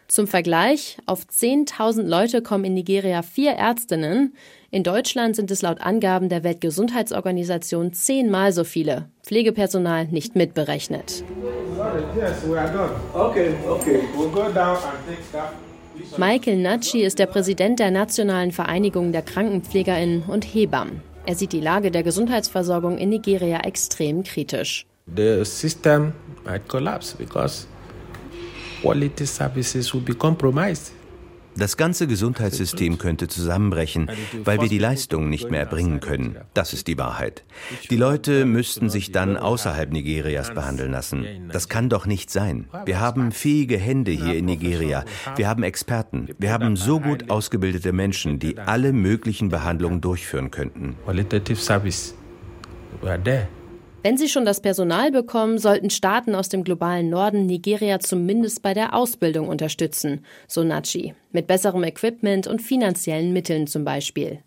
Zum 0.08 0.28
Vergleich, 0.28 0.98
auf 1.06 1.24
10.000 1.24 2.04
Leute 2.04 2.42
kommen 2.42 2.64
in 2.64 2.76
Nigeria 2.76 3.24
vier 3.24 3.52
Ärztinnen. 3.52 4.36
In 4.70 4.84
Deutschland 4.84 5.38
sind 5.38 5.50
es 5.50 5.62
laut 5.62 5.80
Angaben 5.80 6.28
der 6.28 6.44
Weltgesundheitsorganisation 6.44 7.94
zehnmal 7.94 8.52
so 8.52 8.66
viele. 8.66 9.06
Pflegepersonal 9.24 10.08
nicht 10.08 10.36
mitberechnet. 10.36 11.24
Michael 16.18 16.58
Natschi 16.58 17.02
ist 17.02 17.18
der 17.18 17.28
Präsident 17.28 17.80
der 17.80 17.92
Nationalen 17.92 18.52
Vereinigung 18.52 19.14
der 19.14 19.22
Krankenpflegerinnen 19.22 20.24
und 20.24 20.44
Hebammen. 20.44 21.02
Er 21.26 21.36
sieht 21.36 21.54
die 21.54 21.62
Lage 21.62 21.90
der 21.90 22.04
Gesundheitsversorgung 22.04 22.98
in 22.98 23.10
Nigeria 23.10 23.62
extrem 23.62 24.24
kritisch. 24.24 24.86
The 25.16 25.46
system 25.46 26.12
might 26.46 26.68
collapse 26.68 27.16
because 27.18 27.68
quality 28.82 29.26
services 29.26 29.94
will 29.94 30.02
be 30.02 30.14
compromised. 30.14 30.92
Das 31.58 31.76
ganze 31.78 32.08
Gesundheitssystem 32.08 32.98
könnte 32.98 33.28
zusammenbrechen, 33.28 34.12
weil 34.44 34.62
wir 34.62 34.70
die 34.70 34.78
Leistungen 34.78 35.30
nicht 35.30 35.50
mehr 35.50 35.62
erbringen 35.62 36.00
können. 36.00 36.38
Das 36.54 36.74
ist 36.74 36.88
die 36.88 36.98
Wahrheit. 36.98 37.44
Die 37.90 37.98
Leute 37.98 38.46
müssten 38.46 38.90
sich 38.90 39.12
dann 39.12 39.38
außerhalb 39.38 39.92
Nigerias 39.92 40.54
behandeln 40.54 40.92
lassen. 40.92 41.26
Das 41.52 41.68
kann 41.68 41.90
doch 41.90 42.06
nicht 42.06 42.30
sein. 42.30 42.68
Wir 42.86 43.00
haben 43.00 43.32
fähige 43.32 43.78
Hände 43.78 44.12
hier 44.12 44.36
in 44.36 44.46
Nigeria. 44.46 45.04
Wir 45.36 45.48
haben 45.48 45.64
Experten. 45.64 46.30
Wir 46.38 46.52
haben 46.52 46.76
so 46.76 47.00
gut 47.00 47.30
ausgebildete 47.30 47.92
Menschen, 47.92 48.40
die 48.40 48.58
alle 48.58 48.94
möglichen 48.94 49.50
Behandlungen 49.50 50.02
durchführen 50.02 50.52
könnten. 50.52 50.96
Qualitative 51.06 51.60
service. 51.60 52.14
We 53.02 53.10
are 53.10 53.22
there. 53.22 53.48
Wenn 54.08 54.16
sie 54.16 54.30
schon 54.30 54.46
das 54.46 54.62
Personal 54.62 55.12
bekommen, 55.12 55.58
sollten 55.58 55.90
Staaten 55.90 56.34
aus 56.34 56.48
dem 56.48 56.64
globalen 56.64 57.10
Norden 57.10 57.46
Nigeria 57.46 58.00
zumindest 58.00 58.62
bei 58.62 58.74
der 58.74 58.94
Ausbildung 58.94 59.50
unterstützen, 59.50 60.24
so 60.48 60.64
Nachi, 60.64 61.14
mit 61.34 61.46
besserem 61.46 61.84
Equipment 61.84 62.48
und 62.48 62.62
finanziellen 62.62 63.34
Mitteln 63.34 63.68
zum 63.68 63.84
Beispiel. 63.84 64.40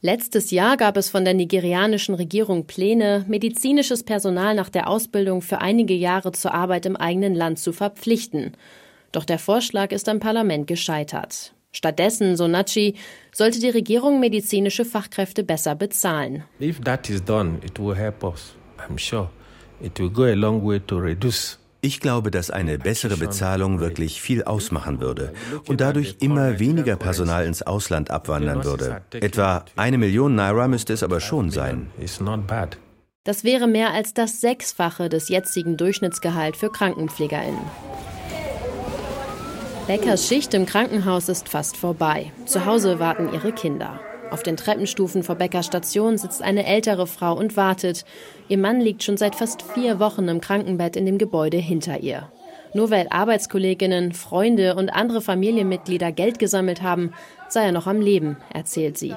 Letztes 0.00 0.52
Jahr 0.52 0.78
gab 0.78 0.96
es 0.96 1.10
von 1.10 1.26
der 1.26 1.34
nigerianischen 1.34 2.14
Regierung 2.14 2.66
Pläne, 2.66 3.26
medizinisches 3.28 4.04
Personal 4.04 4.54
nach 4.54 4.70
der 4.70 4.88
Ausbildung 4.88 5.42
für 5.42 5.60
einige 5.60 5.92
Jahre 5.92 6.32
zur 6.32 6.54
Arbeit 6.54 6.86
im 6.86 6.96
eigenen 6.96 7.34
Land 7.34 7.58
zu 7.58 7.74
verpflichten. 7.74 8.52
Doch 9.12 9.26
der 9.26 9.38
Vorschlag 9.38 9.92
ist 9.92 10.08
am 10.08 10.18
Parlament 10.18 10.66
gescheitert. 10.66 11.52
Stattdessen, 11.76 12.36
so 12.36 12.48
Nachi, 12.48 12.94
sollte 13.32 13.60
die 13.60 13.70
Regierung 13.70 14.18
medizinische 14.18 14.84
Fachkräfte 14.84 15.44
besser 15.44 15.74
bezahlen. 15.74 16.44
If 16.60 16.80
that 16.80 17.08
is 17.10 17.22
done, 17.22 17.58
it 17.64 17.78
will 17.78 17.94
help 17.94 18.24
us. 18.24 18.54
I'm 18.78 18.98
sure 18.98 19.28
it 19.80 19.98
will 19.98 20.10
go 20.10 20.24
a 20.24 20.34
long 20.34 20.66
way 20.66 20.80
to 20.80 20.98
reduce 20.98 21.58
ich 21.82 22.00
glaube, 22.00 22.32
dass 22.32 22.50
eine 22.50 22.78
bessere 22.78 23.16
Bezahlung 23.16 23.78
wirklich 23.78 24.20
viel 24.20 24.42
ausmachen 24.42 25.00
würde 25.00 25.32
und 25.68 25.80
dadurch 25.80 26.16
immer 26.20 26.58
weniger 26.58 26.96
Personal 26.96 27.46
ins 27.46 27.62
Ausland 27.62 28.10
abwandern 28.10 28.64
würde. 28.64 29.02
Etwa 29.12 29.64
eine 29.76 29.96
Million 29.96 30.34
Naira 30.34 30.66
müsste 30.66 30.94
es 30.94 31.04
aber 31.04 31.20
schon 31.20 31.50
sein. 31.50 31.88
Das 33.22 33.44
wäre 33.44 33.68
mehr 33.68 33.92
als 33.92 34.14
das 34.14 34.40
Sechsfache 34.40 35.08
des 35.08 35.28
jetzigen 35.28 35.76
Durchschnittsgehalt 35.76 36.56
für 36.56 36.70
KrankenpflegerInnen. 36.70 37.60
Beckers 39.86 40.26
Schicht 40.26 40.52
im 40.52 40.66
Krankenhaus 40.66 41.28
ist 41.28 41.48
fast 41.48 41.76
vorbei. 41.76 42.32
Zu 42.44 42.66
Hause 42.66 42.98
warten 42.98 43.32
ihre 43.32 43.52
Kinder. 43.52 44.00
Auf 44.32 44.42
den 44.42 44.56
Treppenstufen 44.56 45.22
vor 45.22 45.36
Beckers 45.36 45.66
Station 45.66 46.18
sitzt 46.18 46.42
eine 46.42 46.66
ältere 46.66 47.06
Frau 47.06 47.38
und 47.38 47.56
wartet. 47.56 48.04
Ihr 48.48 48.58
Mann 48.58 48.80
liegt 48.80 49.04
schon 49.04 49.16
seit 49.16 49.36
fast 49.36 49.62
vier 49.62 50.00
Wochen 50.00 50.26
im 50.26 50.40
Krankenbett 50.40 50.96
in 50.96 51.06
dem 51.06 51.18
Gebäude 51.18 51.58
hinter 51.58 52.00
ihr. 52.00 52.32
Nur 52.74 52.90
weil 52.90 53.06
Arbeitskolleginnen, 53.10 54.10
Freunde 54.10 54.74
und 54.74 54.90
andere 54.90 55.20
Familienmitglieder 55.20 56.10
Geld 56.10 56.40
gesammelt 56.40 56.82
haben, 56.82 57.12
sei 57.48 57.66
er 57.66 57.72
noch 57.72 57.86
am 57.86 58.00
Leben, 58.00 58.38
erzählt 58.52 58.98
sie. 58.98 59.14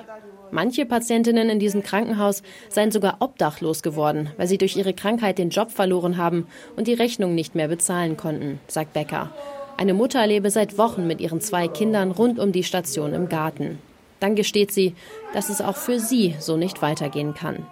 Manche 0.51 0.85
Patientinnen 0.85 1.49
in 1.49 1.59
diesem 1.59 1.81
Krankenhaus 1.81 2.43
seien 2.69 2.91
sogar 2.91 3.17
obdachlos 3.21 3.81
geworden, 3.81 4.29
weil 4.37 4.47
sie 4.47 4.59
durch 4.59 4.77
ihre 4.77 4.93
Krankheit 4.93 5.39
den 5.39 5.49
Job 5.49 5.71
verloren 5.71 6.17
haben 6.17 6.45
und 6.75 6.85
die 6.85 6.93
Rechnung 6.93 7.33
nicht 7.33 7.55
mehr 7.55 7.67
bezahlen 7.67 8.17
konnten, 8.17 8.59
sagt 8.67 8.93
Becker. 8.93 9.31
Eine 9.79 9.93
Mutter 9.93 10.27
lebe 10.27 10.51
seit 10.51 10.77
Wochen 10.77 11.07
mit 11.07 11.21
ihren 11.21 11.39
zwei 11.39 11.69
Kindern 11.69 12.11
rund 12.11 12.37
um 12.37 12.51
die 12.51 12.65
Station 12.65 13.13
im 13.13 13.29
Garten. 13.29 13.79
Dann 14.19 14.35
gesteht 14.35 14.73
sie, 14.73 14.93
dass 15.33 15.47
es 15.47 15.61
auch 15.61 15.77
für 15.77 16.01
sie 16.01 16.35
so 16.37 16.57
nicht 16.57 16.81
weitergehen 16.81 17.33
kann. 17.33 17.65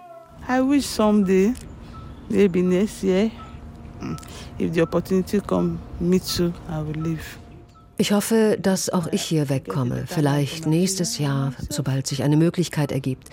I 0.48 0.58
wish 0.66 0.86
someday, 0.86 1.52
maybe 2.30 2.62
next 2.62 3.02
year, 3.02 3.30
if 4.58 4.72
the 4.72 4.80
opportunity 4.80 5.38
come, 5.38 5.80
me 6.00 6.18
too, 6.18 6.50
I 6.70 6.80
will 6.80 6.98
leave. 6.98 7.36
Ich 8.00 8.12
hoffe, 8.12 8.56
dass 8.62 8.90
auch 8.90 9.08
ich 9.10 9.22
hier 9.22 9.48
wegkomme, 9.48 10.04
vielleicht 10.06 10.66
nächstes 10.66 11.18
Jahr, 11.18 11.52
sobald 11.68 12.06
sich 12.06 12.22
eine 12.22 12.36
Möglichkeit 12.36 12.92
ergibt. 12.92 13.28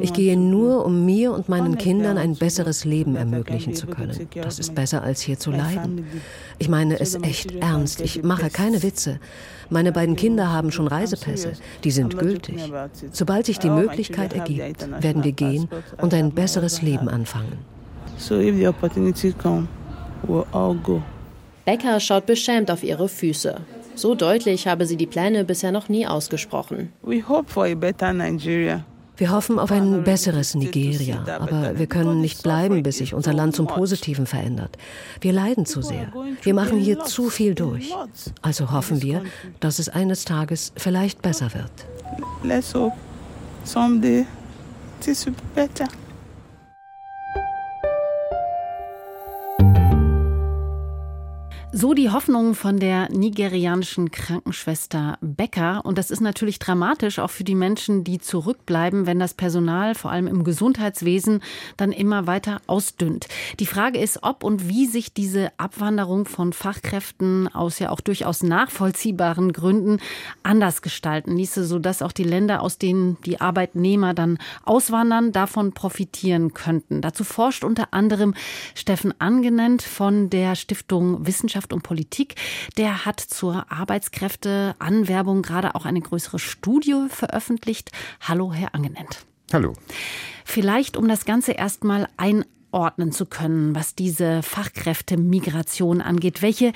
Ich 0.00 0.12
gehe 0.12 0.36
nur, 0.36 0.84
um 0.84 1.06
mir 1.06 1.32
und 1.32 1.48
meinen 1.48 1.78
Kindern 1.78 2.18
ein 2.18 2.34
besseres 2.34 2.84
Leben 2.84 3.14
ermöglichen 3.14 3.74
zu 3.74 3.86
können. 3.86 4.28
Das 4.34 4.58
ist 4.58 4.74
besser, 4.74 5.04
als 5.04 5.20
hier 5.20 5.38
zu 5.38 5.52
leiden. 5.52 6.04
Ich 6.58 6.68
meine 6.68 6.98
es 6.98 7.14
echt 7.14 7.52
ernst, 7.52 8.00
ich 8.00 8.24
mache 8.24 8.50
keine 8.50 8.82
Witze. 8.82 9.20
Meine 9.70 9.92
beiden 9.92 10.16
Kinder 10.16 10.52
haben 10.52 10.72
schon 10.72 10.88
Reisepässe, 10.88 11.52
die 11.84 11.92
sind 11.92 12.18
gültig. 12.18 12.72
Sobald 13.12 13.46
sich 13.46 13.60
die 13.60 13.70
Möglichkeit 13.70 14.32
ergibt, 14.32 14.84
werden 15.00 15.22
wir 15.22 15.32
gehen 15.32 15.68
und 16.02 16.12
ein 16.12 16.32
besseres 16.32 16.82
Leben 16.82 17.08
anfangen. 17.08 17.58
So 18.16 18.40
if 18.40 18.56
the 18.56 18.66
opportunity 18.66 19.32
come, 19.32 19.68
we'll 20.26 20.44
all 20.50 20.74
go. 20.74 21.00
Becker 21.64 22.00
schaut 22.00 22.26
beschämt 22.26 22.68
auf 22.68 22.82
ihre 22.82 23.08
Füße. 23.08 23.60
So 23.98 24.14
deutlich 24.14 24.68
habe 24.68 24.86
sie 24.86 24.96
die 24.96 25.08
Pläne 25.08 25.44
bisher 25.44 25.72
noch 25.72 25.88
nie 25.88 26.06
ausgesprochen. 26.06 26.92
Wir 27.02 27.28
hoffen 29.32 29.58
auf 29.58 29.72
ein 29.72 30.04
besseres 30.04 30.54
Nigeria, 30.54 31.24
aber 31.40 31.76
wir 31.76 31.88
können 31.88 32.20
nicht 32.20 32.44
bleiben, 32.44 32.84
bis 32.84 32.98
sich 32.98 33.12
unser 33.12 33.32
Land 33.32 33.56
zum 33.56 33.66
Positiven 33.66 34.26
verändert. 34.26 34.78
Wir 35.20 35.32
leiden 35.32 35.66
zu 35.66 35.82
sehr. 35.82 36.12
Wir 36.42 36.54
machen 36.54 36.78
hier 36.78 37.00
zu 37.00 37.28
viel 37.28 37.56
durch. 37.56 37.92
Also 38.40 38.70
hoffen 38.70 39.02
wir, 39.02 39.24
dass 39.58 39.80
es 39.80 39.88
eines 39.88 40.24
Tages 40.24 40.72
vielleicht 40.76 41.20
besser 41.20 41.52
wird. 41.52 41.72
Let's 42.44 42.72
hope 42.72 42.94
someday 43.64 44.24
this 45.00 45.26
will 45.26 45.32
be 45.32 45.42
better. 45.66 45.88
So 51.80 51.94
die 51.94 52.10
Hoffnung 52.10 52.56
von 52.56 52.80
der 52.80 53.08
nigerianischen 53.08 54.10
Krankenschwester 54.10 55.16
Becker. 55.20 55.82
Und 55.84 55.96
das 55.96 56.10
ist 56.10 56.20
natürlich 56.20 56.58
dramatisch 56.58 57.20
auch 57.20 57.30
für 57.30 57.44
die 57.44 57.54
Menschen, 57.54 58.02
die 58.02 58.18
zurückbleiben, 58.18 59.06
wenn 59.06 59.20
das 59.20 59.32
Personal, 59.32 59.94
vor 59.94 60.10
allem 60.10 60.26
im 60.26 60.42
Gesundheitswesen, 60.42 61.40
dann 61.76 61.92
immer 61.92 62.26
weiter 62.26 62.60
ausdünnt. 62.66 63.28
Die 63.60 63.66
Frage 63.66 64.00
ist, 64.00 64.24
ob 64.24 64.42
und 64.42 64.68
wie 64.68 64.86
sich 64.86 65.14
diese 65.14 65.52
Abwanderung 65.56 66.24
von 66.24 66.52
Fachkräften 66.52 67.46
aus 67.46 67.78
ja 67.78 67.90
auch 67.90 68.00
durchaus 68.00 68.42
nachvollziehbaren 68.42 69.52
Gründen 69.52 70.00
anders 70.42 70.82
gestalten 70.82 71.36
ließe, 71.36 71.64
sodass 71.64 72.02
auch 72.02 72.10
die 72.10 72.24
Länder, 72.24 72.60
aus 72.60 72.78
denen 72.78 73.18
die 73.24 73.40
Arbeitnehmer 73.40 74.14
dann 74.14 74.38
auswandern, 74.64 75.30
davon 75.30 75.74
profitieren 75.74 76.54
könnten. 76.54 77.02
Dazu 77.02 77.22
forscht 77.22 77.62
unter 77.62 77.94
anderem 77.94 78.34
Steffen 78.74 79.14
Angenent 79.20 79.82
von 79.82 80.28
der 80.28 80.56
Stiftung 80.56 81.24
Wissenschaft 81.24 81.67
Wirtschaft 81.68 81.72
und 81.72 81.82
Politik. 81.82 82.34
Der 82.76 83.04
hat 83.04 83.20
zur 83.20 83.70
Arbeitskräfteanwerbung 83.70 85.42
gerade 85.42 85.74
auch 85.74 85.84
eine 85.84 86.00
größere 86.00 86.38
Studie 86.38 87.06
veröffentlicht. 87.08 87.92
Hallo, 88.20 88.52
Herr 88.52 88.74
Angenent. 88.74 89.24
Hallo. 89.52 89.74
Vielleicht, 90.44 90.96
um 90.96 91.08
das 91.08 91.24
Ganze 91.24 91.52
erstmal 91.52 92.08
einordnen 92.16 93.12
zu 93.12 93.26
können, 93.26 93.74
was 93.74 93.94
diese 93.94 94.42
Fachkräftemigration 94.42 96.00
angeht. 96.00 96.42
Welche 96.42 96.72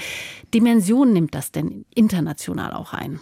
Dimension 0.54 1.12
nimmt 1.12 1.34
das 1.34 1.52
denn 1.52 1.84
international 1.95 2.73
auch 2.73 2.93
ein? 2.93 3.21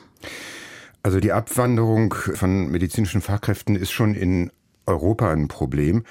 Also 1.03 1.19
die 1.19 1.33
Abwanderung 1.33 2.13
von 2.15 2.71
medizinischen 2.71 3.23
Fachkräften 3.23 3.75
ist 3.75 3.91
schon 3.91 4.15
in 4.15 4.51
Europa 4.91 5.33
ein 5.33 5.49
Problem 5.49 6.05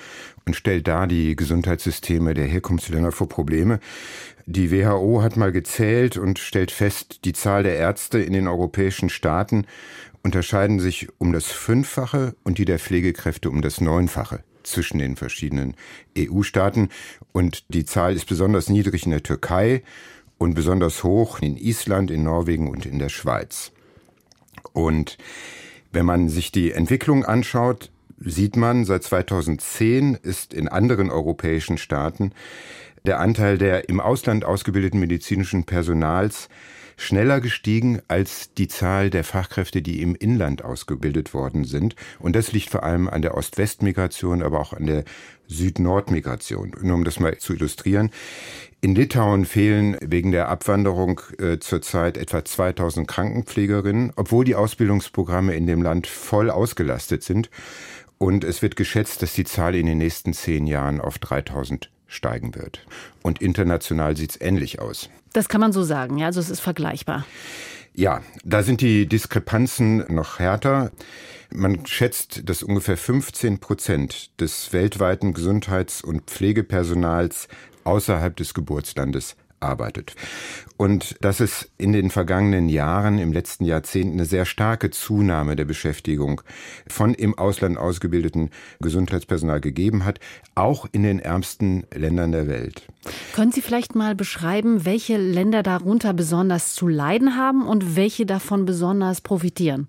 und 0.46 0.56
stellt 0.56 0.88
da 0.88 1.06
die 1.06 1.36
Gesundheitssysteme 1.36 2.34
der 2.34 2.46
Herkunftsländer 2.46 3.12
vor 3.12 3.30
Probleme. 3.30 3.80
Die 4.46 4.72
WHO 4.72 5.22
hat 5.22 5.38
mal 5.38 5.52
gezählt 5.52 6.18
und 6.18 6.40
stellt 6.40 6.72
fest, 6.72 7.26
die 7.26 7.34
Zahl 7.34 7.64
der 7.64 7.76
Ärzte 7.76 8.20
in 8.20 8.34
den 8.34 8.48
europäischen 8.48 9.10
Staaten 9.10 9.66
unterscheiden 10.24 10.80
sich 10.80 11.08
um 11.18 11.32
das 11.34 11.46
Fünffache 11.46 12.36
und 12.44 12.58
die 12.58 12.66
der 12.66 12.80
Pflegekräfte 12.80 13.50
um 13.50 13.62
das 13.62 13.80
Neunfache 13.80 14.44
zwischen 14.64 15.00
den 15.00 15.16
verschiedenen 15.16 15.76
EU-Staaten. 16.18 16.90
Und 17.32 17.74
die 17.74 17.86
Zahl 17.86 18.16
ist 18.16 18.26
besonders 18.26 18.70
niedrig 18.70 19.06
in 19.06 19.12
der 19.12 19.24
Türkei 19.24 19.84
und 20.38 20.56
besonders 20.56 21.04
hoch 21.04 21.40
in 21.40 21.58
Island, 21.58 22.12
in 22.12 22.24
Norwegen 22.24 22.70
und 22.70 22.86
in 22.86 23.00
der 23.00 23.10
Schweiz. 23.10 23.72
Und 24.74 25.18
wenn 25.92 26.06
man 26.06 26.30
sich 26.30 26.52
die 26.52 26.72
Entwicklung 26.72 27.26
anschaut, 27.26 27.92
sieht 28.20 28.56
man, 28.56 28.86
seit 28.86 29.04
2010 29.04 30.16
ist 30.16 30.54
in 30.54 30.68
anderen 30.68 31.10
europäischen 31.10 31.78
Staaten 31.78 32.34
der 33.06 33.20
Anteil 33.20 33.58
der 33.58 33.90
im 33.90 34.00
Ausland 34.00 34.46
ausgebildeten 34.46 35.00
medizinischen 35.00 35.64
Personals 35.64 36.50
schneller 36.98 37.40
gestiegen 37.40 38.02
als 38.10 38.54
die 38.54 38.68
Zahl 38.68 39.10
der 39.10 39.24
Fachkräfte, 39.24 39.82
die 39.82 40.02
im 40.02 40.16
Inland 40.16 40.66
ausgebildet 40.66 41.34
worden 41.34 41.64
sind. 41.64 41.96
Und 42.20 42.36
das 42.36 42.52
liegt 42.52 42.70
vor 42.70 42.84
allem 42.84 43.08
an 43.08 43.22
der 43.22 43.36
Ost-West-Migration, 43.36 44.44
aber 44.44 44.60
auch 44.60 44.74
an 44.74 44.86
der 44.86 45.06
Süd-Nord-Migration. 45.48 46.76
Nur 46.82 46.96
um 46.96 47.06
das 47.06 47.22
mal 47.22 47.38
zu 47.38 47.54
illustrieren. 47.54 48.12
In 48.82 48.96
Litauen 48.96 49.46
fehlen 49.46 49.98
wegen 50.02 50.32
der 50.32 50.50
Abwanderung 50.50 51.22
äh, 51.40 51.60
zurzeit 51.60 52.18
etwa 52.18 52.44
2000 52.44 53.08
Krankenpflegerinnen, 53.08 54.12
obwohl 54.18 54.44
die 54.44 54.56
Ausbildungsprogramme 54.56 55.56
in 55.56 55.68
dem 55.68 55.82
Land 55.82 56.06
voll 56.06 56.50
ausgelastet 56.50 57.24
sind. 57.24 57.50
Und 58.20 58.44
es 58.44 58.62
wird 58.62 58.76
geschätzt, 58.76 59.24
dass 59.24 59.34
die 59.34 59.46
Zahl 59.46 59.74
in 59.76 59.86
den 59.86 59.98
nächsten 59.98 60.34
zehn 60.34 60.68
Jahren 60.68 61.02
auf 61.02 61.18
3000 61.18 61.90
steigen 62.06 62.54
wird. 62.54 62.86
Und 63.24 63.42
international 63.42 64.18
sieht 64.18 64.32
es 64.32 64.42
ähnlich 64.42 64.80
aus. 64.80 65.10
Das 65.34 65.48
kann 65.48 65.62
man 65.62 65.72
so 65.72 65.84
sagen, 65.84 66.18
ja, 66.18 66.28
also 66.28 66.40
es 66.40 66.50
ist 66.50 66.60
vergleichbar. 66.60 67.26
Ja, 67.94 68.22
da 68.44 68.62
sind 68.62 68.82
die 68.82 69.08
Diskrepanzen 69.08 70.04
noch 70.14 70.40
härter. 70.40 70.92
Man 71.52 71.86
schätzt, 71.86 72.48
dass 72.48 72.62
ungefähr 72.62 72.98
15 72.98 73.60
Prozent 73.60 74.40
des 74.40 74.74
weltweiten 74.74 75.34
Gesundheits- 75.34 76.04
und 76.04 76.30
Pflegepersonals 76.30 77.48
außerhalb 77.86 78.36
des 78.36 78.54
Geburtslandes 78.54 79.36
arbeitet. 79.60 80.16
Und 80.78 81.16
dass 81.22 81.40
es 81.40 81.70
in 81.78 81.92
den 81.92 82.10
vergangenen 82.10 82.70
Jahren, 82.70 83.20
im 83.20 83.34
letzten 83.34 83.66
Jahrzehnt, 83.66 84.14
eine 84.14 84.26
sehr 84.26 84.46
starke 84.46 84.90
Zunahme 84.92 85.56
der 85.56 85.66
Beschäftigung 85.66 86.42
von 86.88 87.14
im 87.14 87.38
Ausland 87.38 87.78
ausgebildeten 87.78 88.50
Gesundheitspersonal 88.80 89.62
gegeben 89.62 90.06
hat, 90.06 90.20
auch 90.56 90.88
in 90.92 91.04
den 91.04 91.20
ärmsten 91.20 91.86
Ländern 91.94 92.32
der 92.32 92.48
Welt. 92.48 92.88
Können 93.34 93.52
Sie 93.52 93.62
vielleicht 93.62 93.96
mal 93.96 94.16
beschreiben, 94.16 94.86
welche 94.86 95.18
Länder 95.18 95.64
darunter 95.64 96.14
besonders 96.14 96.74
zu 96.74 96.88
leiden 96.88 97.36
haben 97.36 97.68
und 97.68 97.96
welche 97.96 98.26
davon 98.26 98.66
besonders 98.66 99.22
profitieren? 99.22 99.88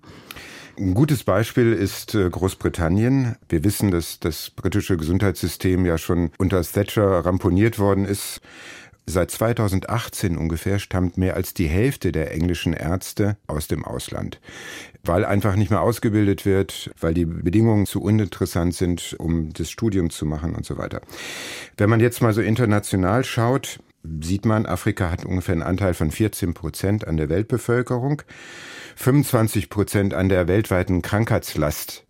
Ein 0.77 0.93
gutes 0.93 1.23
Beispiel 1.23 1.73
ist 1.73 2.15
äh, 2.15 2.29
Großbritannien. 2.29 3.35
Wir 3.49 3.63
wissen, 3.63 3.91
dass 3.91 4.19
das 4.19 4.49
britische 4.49 4.97
Gesundheitssystem 4.97 5.85
ja 5.85 5.97
schon 5.97 6.31
unter 6.37 6.61
Thatcher 6.63 7.25
ramponiert 7.25 7.77
worden 7.77 8.05
ist. 8.05 8.41
Seit 9.07 9.31
2018 9.31 10.37
ungefähr 10.37 10.79
stammt 10.79 11.17
mehr 11.17 11.35
als 11.35 11.53
die 11.53 11.67
Hälfte 11.67 12.11
der 12.11 12.31
englischen 12.33 12.73
Ärzte 12.73 13.35
aus 13.47 13.67
dem 13.67 13.83
Ausland, 13.83 14.39
weil 15.03 15.25
einfach 15.25 15.55
nicht 15.55 15.71
mehr 15.71 15.81
ausgebildet 15.81 16.45
wird, 16.45 16.91
weil 16.99 17.13
die 17.13 17.25
Bedingungen 17.25 17.87
zu 17.87 18.01
uninteressant 18.01 18.75
sind, 18.75 19.15
um 19.17 19.51
das 19.53 19.71
Studium 19.71 20.11
zu 20.11 20.25
machen 20.25 20.55
und 20.55 20.65
so 20.65 20.77
weiter. 20.77 21.01
Wenn 21.77 21.89
man 21.89 21.99
jetzt 21.99 22.21
mal 22.21 22.33
so 22.33 22.41
international 22.41 23.23
schaut, 23.23 23.79
sieht 24.21 24.45
man, 24.45 24.65
Afrika 24.65 25.11
hat 25.11 25.25
ungefähr 25.25 25.53
einen 25.53 25.63
Anteil 25.63 25.93
von 25.93 26.11
14 26.11 26.53
Prozent 26.53 27.07
an 27.07 27.17
der 27.17 27.29
Weltbevölkerung, 27.29 28.21
25 28.95 29.69
Prozent 29.69 30.13
an 30.13 30.29
der 30.29 30.47
weltweiten 30.47 31.01
Krankheitslast 31.01 32.05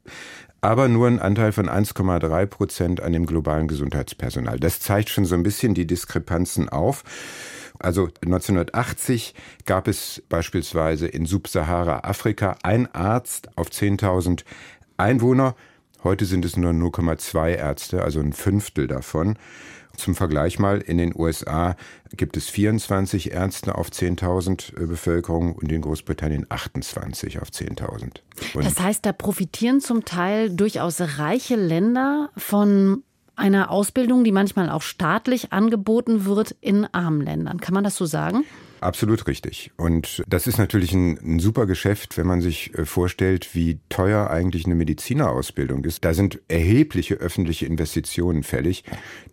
aber 0.62 0.88
nur 0.88 1.08
ein 1.08 1.20
Anteil 1.20 1.52
von 1.52 1.68
1,3 1.68 2.46
Prozent 2.46 3.02
an 3.02 3.14
dem 3.14 3.26
globalen 3.26 3.68
Gesundheitspersonal. 3.68 4.60
Das 4.60 4.80
zeigt 4.80 5.10
schon 5.10 5.26
so 5.26 5.36
ein 5.36 5.44
bisschen 5.44 5.74
die 5.74 5.88
Diskrepanzen 5.88 6.70
auf. 6.70 7.04
Also 7.80 8.10
1980 8.24 9.34
gab 9.66 9.88
es 9.88 10.22
beispielsweise 10.30 11.08
in 11.08 11.26
Subsahara-Afrika 11.26 12.58
ein 12.62 12.94
Arzt 12.94 13.50
auf 13.58 13.70
10.000 13.70 14.44
Einwohner. 14.98 15.56
Heute 16.04 16.26
sind 16.26 16.46
es 16.46 16.58
nur 16.58 16.72
0,2 16.72 17.56
Ärzte, 17.56 18.04
also 18.04 18.20
ein 18.20 18.34
Fünftel 18.34 18.88
davon. 18.88 19.38
Zum 19.98 20.16
Vergleich 20.16 20.60
mal, 20.60 20.80
in 20.80 20.98
den 20.98 21.14
USA 21.16 21.76
gibt 22.16 22.38
es 22.38 22.50
24 22.50 23.32
Ärzte 23.32 23.76
auf 23.76 23.90
10.000 23.90 24.82
äh, 24.82 24.86
Bevölkerung 24.86 25.54
und 25.56 25.72
in 25.72 25.82
Großbritannien 25.82 26.46
28 26.50 27.42
auf 27.42 27.50
10.000. 27.50 28.22
Das 28.56 28.80
heißt, 28.80 29.06
da 29.06 29.12
profitieren 29.12 29.82
zum 29.82 30.06
Teil 30.06 30.50
durchaus 30.50 31.02
reiche 31.18 31.56
Länder 31.56 32.30
von 32.38 33.04
einer 33.36 33.72
Ausbildung, 33.72 34.24
die 34.24 34.32
manchmal 34.32 34.70
auch 34.70 34.82
staatlich 34.82 35.52
angeboten 35.52 36.26
wird 36.26 36.56
in 36.62 36.86
armen 36.94 37.22
Ländern. 37.22 37.60
Kann 37.60 37.74
man 37.74 37.84
das 37.84 37.96
so 37.96 38.06
sagen? 38.06 38.44
Absolut 38.82 39.28
richtig. 39.28 39.72
Und 39.78 40.24
das 40.28 40.48
ist 40.48 40.58
natürlich 40.58 40.92
ein, 40.94 41.20
ein, 41.24 41.40
super 41.40 41.68
Geschäft, 41.68 42.18
wenn 42.18 42.26
man 42.26 42.42
sich 42.42 42.74
äh, 42.74 42.86
vorstellt, 42.86 43.54
wie 43.54 43.78
teuer 43.90 44.32
eigentlich 44.32 44.66
eine 44.66 44.74
Medizinerausbildung 44.74 45.86
ist. 45.86 46.04
Da 46.04 46.16
sind 46.16 46.40
erhebliche 46.48 47.16
öffentliche 47.16 47.68
Investitionen 47.68 48.42
fällig. 48.42 48.84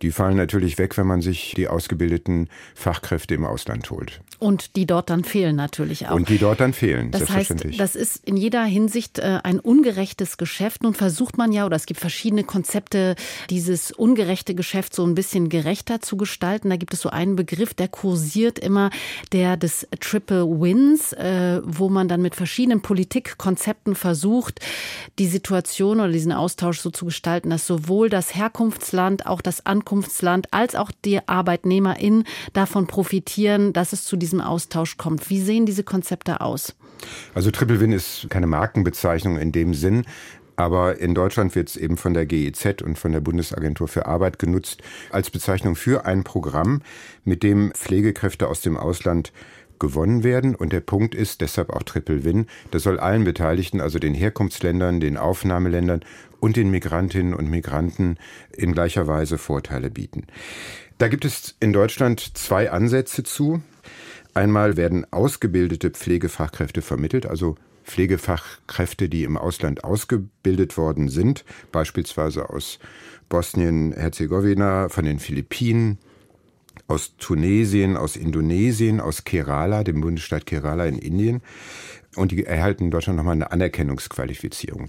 Die 0.02 0.10
fallen 0.10 0.36
natürlich 0.36 0.76
weg, 0.76 0.98
wenn 0.98 1.06
man 1.06 1.22
sich 1.22 1.54
die 1.56 1.66
ausgebildeten 1.66 2.50
Fachkräfte 2.74 3.34
im 3.34 3.46
Ausland 3.46 3.90
holt. 3.90 4.20
Und 4.38 4.76
die 4.76 4.84
dort 4.84 5.08
dann 5.08 5.24
fehlen 5.24 5.56
natürlich 5.56 6.06
auch. 6.08 6.14
Und 6.14 6.28
die 6.28 6.36
dort 6.36 6.60
dann 6.60 6.74
fehlen, 6.74 7.10
das 7.10 7.20
selbstverständlich. 7.20 7.80
Heißt, 7.80 7.94
das 7.94 8.00
ist 8.00 8.28
in 8.28 8.36
jeder 8.36 8.64
Hinsicht 8.64 9.18
äh, 9.18 9.40
ein 9.42 9.60
ungerechtes 9.60 10.36
Geschäft. 10.36 10.82
Nun 10.82 10.92
versucht 10.92 11.38
man 11.38 11.52
ja, 11.52 11.64
oder 11.64 11.76
es 11.76 11.86
gibt 11.86 12.00
verschiedene 12.00 12.44
Konzepte, 12.44 13.16
dieses 13.48 13.92
ungerechte 13.92 14.54
Geschäft 14.54 14.94
so 14.94 15.06
ein 15.06 15.14
bisschen 15.14 15.48
gerechter 15.48 16.02
zu 16.02 16.18
gestalten. 16.18 16.68
Da 16.68 16.76
gibt 16.76 16.92
es 16.92 17.00
so 17.00 17.08
einen 17.08 17.34
Begriff, 17.34 17.72
der 17.72 17.88
kursiert 17.88 18.58
immer, 18.58 18.90
der 19.32 19.37
der 19.38 19.56
des 19.56 19.86
Triple 20.00 20.48
Wins, 20.60 21.12
äh, 21.12 21.60
wo 21.64 21.88
man 21.88 22.08
dann 22.08 22.20
mit 22.20 22.34
verschiedenen 22.34 22.82
Politikkonzepten 22.82 23.94
versucht, 23.94 24.58
die 25.20 25.28
Situation 25.28 26.00
oder 26.00 26.10
diesen 26.10 26.32
Austausch 26.32 26.80
so 26.80 26.90
zu 26.90 27.04
gestalten, 27.04 27.50
dass 27.50 27.64
sowohl 27.64 28.08
das 28.08 28.34
Herkunftsland, 28.34 29.26
auch 29.26 29.40
das 29.40 29.64
Ankunftsland 29.64 30.52
als 30.52 30.74
auch 30.74 30.90
die 31.04 31.20
ArbeitnehmerInnen 31.28 32.24
davon 32.52 32.88
profitieren, 32.88 33.72
dass 33.72 33.92
es 33.92 34.04
zu 34.04 34.16
diesem 34.16 34.40
Austausch 34.40 34.96
kommt. 34.96 35.30
Wie 35.30 35.40
sehen 35.40 35.66
diese 35.66 35.84
Konzepte 35.84 36.40
aus? 36.40 36.74
Also 37.32 37.52
Triple 37.52 37.78
Win 37.78 37.92
ist 37.92 38.26
keine 38.30 38.48
Markenbezeichnung 38.48 39.38
in 39.38 39.52
dem 39.52 39.72
Sinn. 39.72 40.04
Aber 40.58 40.98
in 40.98 41.14
Deutschland 41.14 41.54
wird 41.54 41.68
es 41.68 41.76
eben 41.76 41.96
von 41.96 42.14
der 42.14 42.26
GEZ 42.26 42.82
und 42.82 42.98
von 42.98 43.12
der 43.12 43.20
Bundesagentur 43.20 43.86
für 43.86 44.06
Arbeit 44.06 44.40
genutzt 44.40 44.82
als 45.10 45.30
Bezeichnung 45.30 45.76
für 45.76 46.04
ein 46.04 46.24
Programm, 46.24 46.82
mit 47.24 47.44
dem 47.44 47.70
Pflegekräfte 47.70 48.48
aus 48.48 48.60
dem 48.60 48.76
Ausland 48.76 49.32
gewonnen 49.78 50.24
werden. 50.24 50.56
Und 50.56 50.72
der 50.72 50.80
Punkt 50.80 51.14
ist 51.14 51.42
deshalb 51.42 51.70
auch 51.70 51.84
Triple 51.84 52.24
Win. 52.24 52.48
Das 52.72 52.82
soll 52.82 52.98
allen 52.98 53.22
Beteiligten, 53.22 53.80
also 53.80 54.00
den 54.00 54.14
Herkunftsländern, 54.14 54.98
den 54.98 55.16
Aufnahmeländern 55.16 56.00
und 56.40 56.56
den 56.56 56.72
Migrantinnen 56.72 57.34
und 57.34 57.48
Migranten 57.48 58.18
in 58.50 58.72
gleicher 58.72 59.06
Weise 59.06 59.38
Vorteile 59.38 59.90
bieten. 59.90 60.26
Da 60.98 61.06
gibt 61.06 61.24
es 61.24 61.54
in 61.60 61.72
Deutschland 61.72 62.36
zwei 62.36 62.72
Ansätze 62.72 63.22
zu. 63.22 63.62
Einmal 64.34 64.76
werden 64.76 65.06
ausgebildete 65.12 65.90
Pflegefachkräfte 65.90 66.82
vermittelt, 66.82 67.26
also 67.26 67.54
Pflegefachkräfte, 67.88 69.08
die 69.08 69.24
im 69.24 69.36
Ausland 69.36 69.82
ausgebildet 69.82 70.76
worden 70.76 71.08
sind, 71.08 71.44
beispielsweise 71.72 72.50
aus 72.50 72.78
Bosnien-Herzegowina, 73.28 74.88
von 74.88 75.04
den 75.04 75.18
Philippinen, 75.18 75.98
aus 76.86 77.16
Tunesien, 77.18 77.96
aus 77.96 78.16
Indonesien, 78.16 79.00
aus 79.00 79.24
Kerala, 79.24 79.84
dem 79.84 80.00
Bundesstaat 80.00 80.46
Kerala 80.46 80.86
in 80.86 80.98
Indien. 80.98 81.42
Und 82.18 82.32
die 82.32 82.44
erhalten 82.44 82.84
in 82.84 82.90
Deutschland 82.90 83.16
nochmal 83.16 83.34
eine 83.34 83.52
Anerkennungsqualifizierung. 83.52 84.88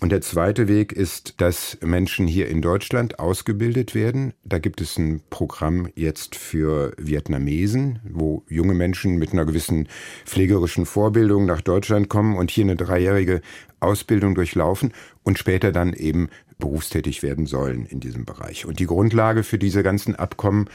Und 0.00 0.10
der 0.10 0.20
zweite 0.20 0.66
Weg 0.66 0.92
ist, 0.92 1.40
dass 1.40 1.78
Menschen 1.80 2.26
hier 2.26 2.48
in 2.48 2.60
Deutschland 2.60 3.20
ausgebildet 3.20 3.94
werden. 3.94 4.32
Da 4.42 4.58
gibt 4.58 4.80
es 4.80 4.98
ein 4.98 5.20
Programm 5.30 5.88
jetzt 5.94 6.34
für 6.34 6.92
Vietnamesen, 6.98 8.00
wo 8.02 8.42
junge 8.48 8.74
Menschen 8.74 9.16
mit 9.16 9.32
einer 9.32 9.44
gewissen 9.44 9.88
pflegerischen 10.24 10.86
Vorbildung 10.86 11.46
nach 11.46 11.60
Deutschland 11.60 12.08
kommen 12.08 12.36
und 12.36 12.50
hier 12.50 12.64
eine 12.64 12.74
dreijährige 12.74 13.42
Ausbildung 13.78 14.34
durchlaufen 14.34 14.92
und 15.22 15.38
später 15.38 15.70
dann 15.70 15.92
eben 15.92 16.30
berufstätig 16.62 17.22
werden 17.22 17.46
sollen 17.46 17.84
in 17.84 18.00
diesem 18.00 18.24
Bereich. 18.24 18.64
Und 18.64 18.78
die 18.78 18.86
Grundlage 18.86 19.42
für 19.42 19.58
diese 19.58 19.82
ganzen 19.82 20.16
Abkommen 20.16 20.70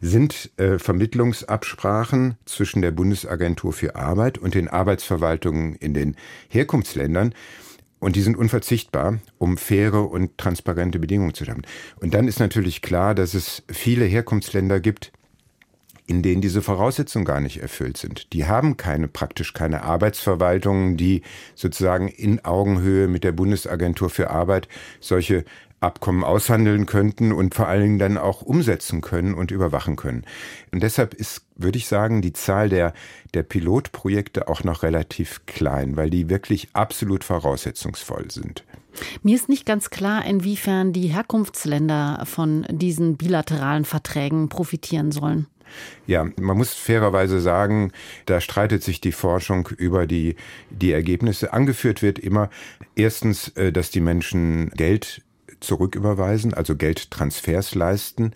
sind 0.00 0.50
äh, 0.58 0.78
Vermittlungsabsprachen 0.78 2.36
zwischen 2.44 2.82
der 2.82 2.90
Bundesagentur 2.90 3.72
für 3.72 3.96
Arbeit 3.96 4.36
und 4.36 4.54
den 4.54 4.68
Arbeitsverwaltungen 4.68 5.74
in 5.76 5.94
den 5.94 6.16
Herkunftsländern. 6.48 7.34
Und 8.00 8.14
die 8.14 8.20
sind 8.20 8.36
unverzichtbar, 8.36 9.18
um 9.38 9.56
faire 9.56 10.10
und 10.10 10.36
transparente 10.38 10.98
Bedingungen 10.98 11.34
zu 11.34 11.44
schaffen. 11.44 11.66
Und 12.00 12.14
dann 12.14 12.28
ist 12.28 12.38
natürlich 12.38 12.82
klar, 12.82 13.14
dass 13.14 13.34
es 13.34 13.62
viele 13.70 14.04
Herkunftsländer 14.04 14.78
gibt, 14.80 15.12
in 16.08 16.22
denen 16.22 16.40
diese 16.40 16.62
Voraussetzungen 16.62 17.26
gar 17.26 17.40
nicht 17.40 17.60
erfüllt 17.60 17.98
sind. 17.98 18.32
Die 18.32 18.46
haben 18.46 18.78
keine, 18.78 19.08
praktisch 19.08 19.52
keine 19.52 19.82
Arbeitsverwaltungen, 19.82 20.96
die 20.96 21.22
sozusagen 21.54 22.08
in 22.08 22.44
Augenhöhe 22.44 23.08
mit 23.08 23.24
der 23.24 23.32
Bundesagentur 23.32 24.08
für 24.08 24.30
Arbeit 24.30 24.68
solche 25.00 25.44
Abkommen 25.80 26.24
aushandeln 26.24 26.86
könnten 26.86 27.30
und 27.30 27.54
vor 27.54 27.68
allen 27.68 27.82
Dingen 27.82 27.98
dann 27.98 28.18
auch 28.18 28.40
umsetzen 28.40 29.02
können 29.02 29.34
und 29.34 29.50
überwachen 29.50 29.96
können. 29.96 30.24
Und 30.72 30.82
deshalb 30.82 31.12
ist, 31.12 31.42
würde 31.56 31.76
ich 31.76 31.86
sagen, 31.86 32.22
die 32.22 32.32
Zahl 32.32 32.70
der, 32.70 32.94
der 33.34 33.42
Pilotprojekte 33.42 34.48
auch 34.48 34.64
noch 34.64 34.82
relativ 34.82 35.44
klein, 35.44 35.96
weil 35.96 36.08
die 36.08 36.30
wirklich 36.30 36.68
absolut 36.72 37.22
voraussetzungsvoll 37.22 38.30
sind. 38.30 38.64
Mir 39.22 39.36
ist 39.36 39.50
nicht 39.50 39.66
ganz 39.66 39.90
klar, 39.90 40.24
inwiefern 40.24 40.92
die 40.94 41.08
Herkunftsländer 41.08 42.24
von 42.24 42.66
diesen 42.70 43.16
bilateralen 43.18 43.84
Verträgen 43.84 44.48
profitieren 44.48 45.12
sollen. 45.12 45.46
Ja, 46.06 46.26
man 46.40 46.56
muss 46.56 46.74
fairerweise 46.74 47.40
sagen, 47.40 47.92
da 48.26 48.40
streitet 48.40 48.82
sich 48.82 49.00
die 49.00 49.12
Forschung 49.12 49.68
über 49.76 50.06
die, 50.06 50.36
die 50.70 50.92
Ergebnisse. 50.92 51.52
Angeführt 51.52 52.02
wird 52.02 52.18
immer 52.18 52.50
erstens, 52.96 53.48
äh, 53.56 53.72
dass 53.72 53.90
die 53.90 54.00
Menschen 54.00 54.70
Geld 54.70 55.22
zurücküberweisen, 55.60 56.54
also 56.54 56.76
Geldtransfers 56.76 57.74
leisten. 57.74 58.32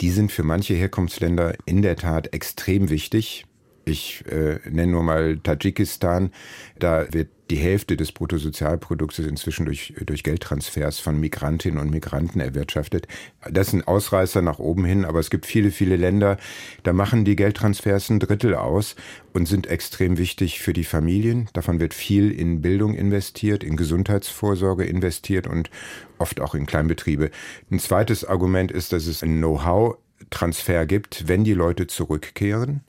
Die 0.00 0.10
sind 0.10 0.32
für 0.32 0.42
manche 0.42 0.74
Herkunftsländer 0.74 1.54
in 1.66 1.82
der 1.82 1.96
Tat 1.96 2.32
extrem 2.32 2.90
wichtig. 2.90 3.46
Ich 3.84 4.24
äh, 4.30 4.58
nenne 4.70 4.92
nur 4.92 5.02
mal 5.02 5.38
Tadschikistan. 5.38 6.32
Da 6.78 7.06
wird 7.12 7.28
die 7.50 7.56
Hälfte 7.56 7.96
des 7.96 8.12
Bruttosozialproduktes 8.12 9.26
inzwischen 9.26 9.66
durch, 9.66 9.94
durch 10.06 10.22
Geldtransfers 10.22 10.98
von 10.98 11.20
Migrantinnen 11.20 11.78
und 11.78 11.90
Migranten 11.90 12.40
erwirtschaftet. 12.40 13.06
Das 13.50 13.68
ist 13.68 13.74
ein 13.74 13.86
Ausreißer 13.86 14.40
nach 14.40 14.58
oben 14.58 14.84
hin, 14.84 15.04
aber 15.04 15.20
es 15.20 15.28
gibt 15.28 15.44
viele, 15.44 15.70
viele 15.70 15.96
Länder, 15.96 16.38
da 16.84 16.92
machen 16.92 17.24
die 17.24 17.36
Geldtransfers 17.36 18.08
ein 18.08 18.20
Drittel 18.20 18.54
aus 18.54 18.96
und 19.34 19.46
sind 19.46 19.66
extrem 19.66 20.16
wichtig 20.16 20.60
für 20.60 20.72
die 20.72 20.84
Familien. 20.84 21.48
Davon 21.52 21.80
wird 21.80 21.92
viel 21.92 22.30
in 22.30 22.62
Bildung 22.62 22.94
investiert, 22.94 23.62
in 23.62 23.76
Gesundheitsvorsorge 23.76 24.84
investiert 24.84 25.46
und 25.46 25.70
oft 26.18 26.40
auch 26.40 26.54
in 26.54 26.66
Kleinbetriebe. 26.66 27.30
Ein 27.70 27.78
zweites 27.78 28.24
Argument 28.24 28.72
ist, 28.72 28.92
dass 28.92 29.06
es 29.06 29.22
ein 29.22 29.36
Know-how-Transfer 29.36 30.86
gibt, 30.86 31.28
wenn 31.28 31.44
die 31.44 31.54
Leute 31.54 31.86
zurückkehren. 31.88 32.80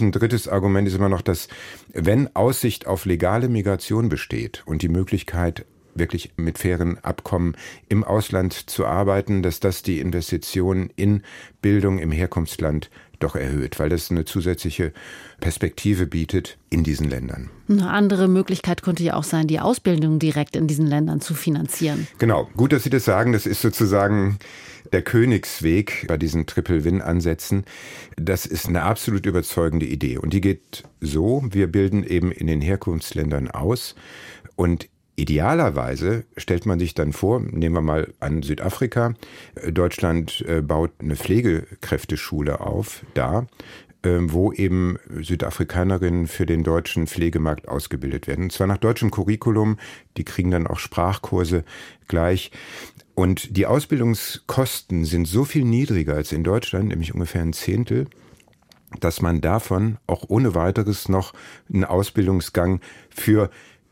Ein 0.00 0.12
drittes 0.12 0.48
Argument 0.48 0.88
ist 0.88 0.94
immer 0.94 1.08
noch, 1.08 1.22
dass 1.22 1.48
wenn 1.92 2.34
Aussicht 2.34 2.86
auf 2.86 3.04
legale 3.04 3.48
Migration 3.48 4.08
besteht 4.08 4.62
und 4.66 4.82
die 4.82 4.88
Möglichkeit, 4.88 5.64
wirklich 5.94 6.32
mit 6.36 6.58
fairen 6.58 6.98
Abkommen 6.98 7.56
im 7.88 8.04
Ausland 8.04 8.54
zu 8.54 8.86
arbeiten, 8.86 9.42
dass 9.42 9.60
das 9.60 9.82
die 9.82 10.00
Investitionen 10.00 10.90
in 10.96 11.22
Bildung 11.60 11.98
im 11.98 12.10
Herkunftsland 12.10 12.90
doch 13.22 13.36
erhöht, 13.36 13.78
weil 13.78 13.88
das 13.88 14.10
eine 14.10 14.24
zusätzliche 14.24 14.92
Perspektive 15.40 16.06
bietet 16.06 16.58
in 16.70 16.84
diesen 16.84 17.08
Ländern. 17.08 17.50
Eine 17.68 17.90
andere 17.90 18.28
Möglichkeit 18.28 18.82
könnte 18.82 19.02
ja 19.02 19.14
auch 19.14 19.24
sein, 19.24 19.46
die 19.46 19.60
Ausbildung 19.60 20.18
direkt 20.18 20.56
in 20.56 20.66
diesen 20.66 20.86
Ländern 20.86 21.20
zu 21.20 21.34
finanzieren. 21.34 22.06
Genau, 22.18 22.48
gut, 22.56 22.72
dass 22.72 22.84
Sie 22.84 22.90
das 22.90 23.04
sagen. 23.04 23.32
Das 23.32 23.46
ist 23.46 23.62
sozusagen 23.62 24.38
der 24.92 25.02
Königsweg 25.02 26.06
bei 26.08 26.16
diesen 26.16 26.46
Triple-Win-Ansätzen. 26.46 27.64
Das 28.16 28.46
ist 28.46 28.66
eine 28.66 28.82
absolut 28.82 29.26
überzeugende 29.26 29.86
Idee. 29.86 30.18
Und 30.18 30.32
die 30.32 30.40
geht 30.40 30.84
so, 31.00 31.42
wir 31.50 31.70
bilden 31.70 32.04
eben 32.04 32.32
in 32.32 32.46
den 32.46 32.60
Herkunftsländern 32.60 33.50
aus 33.50 33.94
und 34.56 34.88
Idealerweise 35.22 36.24
stellt 36.36 36.66
man 36.66 36.80
sich 36.80 36.94
dann 36.94 37.12
vor, 37.12 37.38
nehmen 37.38 37.76
wir 37.76 37.80
mal 37.80 38.12
an 38.18 38.42
Südafrika, 38.42 39.14
Deutschland 39.70 40.44
äh, 40.48 40.62
baut 40.62 40.90
eine 40.98 41.14
Pflegekräfteschule 41.14 42.58
auf, 42.58 43.06
da, 43.14 43.46
ähm, 44.02 44.32
wo 44.32 44.52
eben 44.52 44.98
Südafrikanerinnen 45.20 46.26
für 46.26 46.44
den 46.44 46.64
deutschen 46.64 47.06
Pflegemarkt 47.06 47.68
ausgebildet 47.68 48.26
werden. 48.26 48.46
Und 48.46 48.52
zwar 48.52 48.66
nach 48.66 48.78
deutschem 48.78 49.12
Curriculum, 49.12 49.78
die 50.16 50.24
kriegen 50.24 50.50
dann 50.50 50.66
auch 50.66 50.80
Sprachkurse 50.80 51.62
gleich. 52.08 52.50
Und 53.14 53.56
die 53.56 53.66
Ausbildungskosten 53.66 55.04
sind 55.04 55.28
so 55.28 55.44
viel 55.44 55.64
niedriger 55.64 56.14
als 56.14 56.32
in 56.32 56.42
Deutschland, 56.42 56.88
nämlich 56.88 57.14
ungefähr 57.14 57.42
ein 57.42 57.52
Zehntel, 57.52 58.08
dass 58.98 59.22
man 59.22 59.40
davon 59.40 59.98
auch 60.08 60.24
ohne 60.26 60.56
weiteres 60.56 61.08
noch 61.08 61.32
einen 61.72 61.84
Ausbildungsgang 61.84 62.80
für 63.08 63.50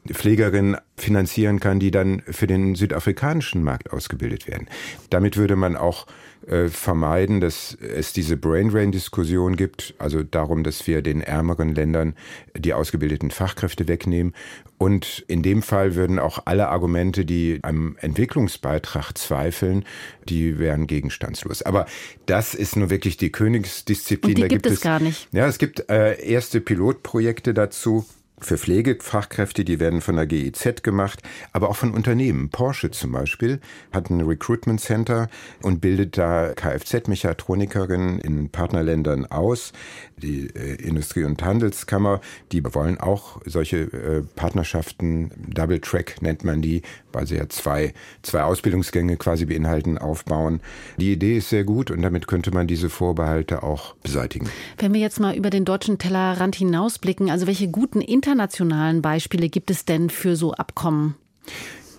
Pflegerin 0.09 0.77
finanzieren 0.97 1.61
kann, 1.61 1.81
die 1.81 1.91
dann 1.91 2.23
für 2.29 2.47
den 2.47 2.75
südafrikanischen 2.75 3.63
Markt 3.63 3.93
ausgebildet 3.93 4.47
werden. 4.47 4.69
Damit 5.11 5.37
würde 5.37 5.57
man 5.57 5.77
auch 5.77 6.07
äh, 6.47 6.69
vermeiden, 6.69 7.41
dass 7.41 7.75
es 7.75 8.15
diese 8.15 8.37
Brain 8.37 8.71
Drain 8.71 8.93
Diskussion 8.93 9.57
gibt, 9.57 9.95
also 9.99 10.23
darum, 10.23 10.65
dass 10.65 10.87
wir 10.87 11.03
den 11.03 11.21
ärmeren 11.21 11.75
Ländern 11.75 12.15
die 12.57 12.73
ausgebildeten 12.73 13.31
Fachkräfte 13.31 13.89
wegnehmen. 13.89 14.35
Und 14.79 15.23
in 15.29 15.43
dem 15.43 15.63
Fall 15.63 15.95
würden 15.95 16.19
auch 16.19 16.41
alle 16.47 16.69
Argumente, 16.69 17.27
die 17.27 17.59
am 17.63 17.97
Entwicklungsbeitrag 18.01 19.19
zweifeln, 19.19 19.85
die 20.29 20.59
wären 20.59 20.87
gegenstandslos. 20.87 21.61
Aber 21.61 21.85
das 22.25 22.55
ist 22.55 22.75
nur 22.75 22.89
wirklich 22.89 23.19
die 23.19 23.31
Königsdisziplin. 23.31 24.31
Und 24.31 24.39
die 24.39 24.43
da 24.43 24.49
gibt, 24.49 24.63
gibt 24.63 24.75
es 24.75 24.81
gar 24.81 25.01
nicht. 25.01 25.29
Ja, 25.33 25.47
es 25.47 25.59
gibt 25.59 25.91
äh, 25.91 26.19
erste 26.25 26.63
Pilotprojekte 26.63 27.53
dazu 27.53 28.07
für 28.41 28.59
Pflegefachkräfte, 28.59 29.65
die 29.65 29.81
werden 29.81 30.01
von 30.01 30.17
der 30.17 30.27
GIZ 30.27 30.83
gemacht, 30.83 31.21
aber 31.53 31.69
auch 31.69 31.77
von 31.77 31.93
Unternehmen. 31.93 32.51
Porsche 32.51 32.91
zum 32.91 33.13
Beispiel 33.13 33.61
hat 33.93 34.11
ein 34.11 34.21
Recruitment 34.21 34.81
Center 34.81 35.29
und 35.63 35.81
bildet 35.81 36.19
da 36.19 36.53
Kfz-Mechatronikerinnen 36.55 38.19
in 38.21 38.49
Partnerländern 38.51 39.27
aus. 39.27 39.73
Die 40.17 40.49
äh, 40.49 40.75
Industrie- 40.77 41.25
und 41.25 41.43
Handelskammer, 41.43 42.21
die 42.53 42.63
wollen 42.75 42.99
auch 42.99 43.41
solche 43.45 43.79
äh, 43.79 44.23
Partnerschaften, 44.37 45.31
Double 45.49 45.81
Track 45.81 46.23
nennt 46.23 46.45
man 46.45 46.63
die, 46.63 46.83
weil 47.13 47.27
sie 47.27 47.37
ja 47.37 47.49
zwei, 47.49 47.93
zwei 48.23 48.43
Ausbildungsgänge 48.43 49.17
quasi 49.17 49.47
beinhalten, 49.47 49.99
aufbauen. 49.99 50.61
Die 50.99 51.13
Idee 51.13 51.39
ist 51.39 51.51
sehr 51.51 51.65
gut 51.65 51.91
und 51.91 52.03
damit 52.03 52.27
könnte 52.27 52.51
man 52.51 52.67
diese 52.67 52.91
Vorbehalte 52.91 53.63
auch 53.63 53.95
beseitigen. 53.97 54.49
Wenn 54.79 54.95
wir 54.95 55.01
jetzt 55.01 55.21
mal 55.21 55.37
über 55.37 55.51
den 55.51 55.65
deutschen 55.65 55.99
Tellerrand 55.99 56.57
hinausblicken, 56.57 57.31
also 57.31 57.47
welche 57.47 57.69
guten 57.69 58.01
internationalen 58.31 59.03
Beispiele 59.03 59.49
gibt 59.49 59.73
es 59.73 59.85
denn 59.85 60.09
für 60.09 60.37
so 60.37 60.53
Abkommen? 60.53 61.17